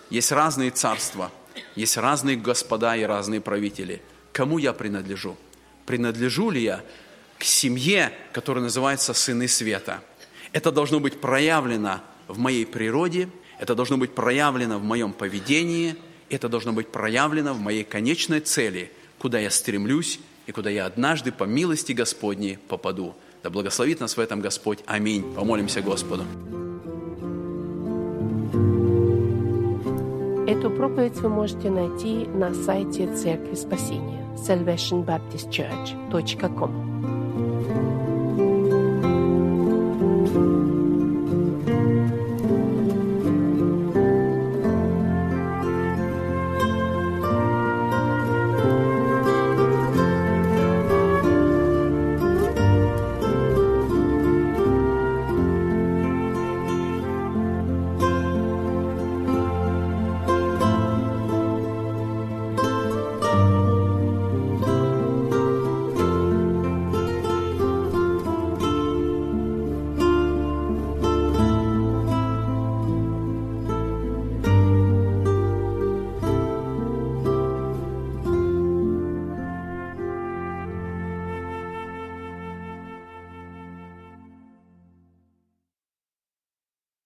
есть 0.09 0.32
разные 0.32 0.72
царства, 0.72 1.32
есть 1.76 1.95
разные 1.97 2.36
господа 2.36 2.95
и 2.95 3.03
разные 3.03 3.39
правители. 3.39 4.01
Кому 4.34 4.57
я 4.57 4.74
принадлежу? 4.74 5.38
Принадлежу 5.86 6.49
ли 6.49 6.63
я 6.63 6.84
к 7.39 7.43
семье, 7.43 8.11
которая 8.34 8.63
называется 8.63 9.13
«Сыны 9.13 9.47
Света»? 9.47 10.01
Это 10.51 10.72
должно 10.72 10.99
быть 10.99 11.22
проявлено 11.22 12.01
в 12.28 12.38
моей 12.38 12.65
природе, 12.65 13.30
это 13.59 13.76
должно 13.76 13.97
быть 13.97 14.13
проявлено 14.13 14.78
в 14.78 14.84
моем 14.84 15.13
поведении– 15.13 15.95
это 16.30 16.49
должно 16.49 16.73
быть 16.73 16.89
проявлено 16.89 17.53
в 17.53 17.59
моей 17.59 17.84
конечной 17.84 18.39
цели, 18.39 18.91
куда 19.17 19.39
я 19.39 19.49
стремлюсь 19.49 20.19
и 20.45 20.51
куда 20.51 20.69
я 20.69 20.86
однажды 20.86 21.32
по 21.32 21.45
милости 21.45 21.93
Господней 21.93 22.59
попаду. 22.67 23.15
Да 23.43 23.49
благословит 23.49 23.99
нас 23.99 24.15
в 24.17 24.19
этом 24.19 24.41
Господь. 24.41 24.80
Аминь. 24.86 25.23
Помолимся 25.34 25.82
Господу. 25.82 26.23
Эту 30.47 30.69
проповедь 30.71 31.17
вы 31.17 31.30
можете 31.30 31.69
найти 31.69 32.25
на 32.28 32.53
сайте 32.53 33.13
Церкви 33.15 33.55
Спасения 33.55 34.25
salvationbaptistchurch.com 34.38 36.96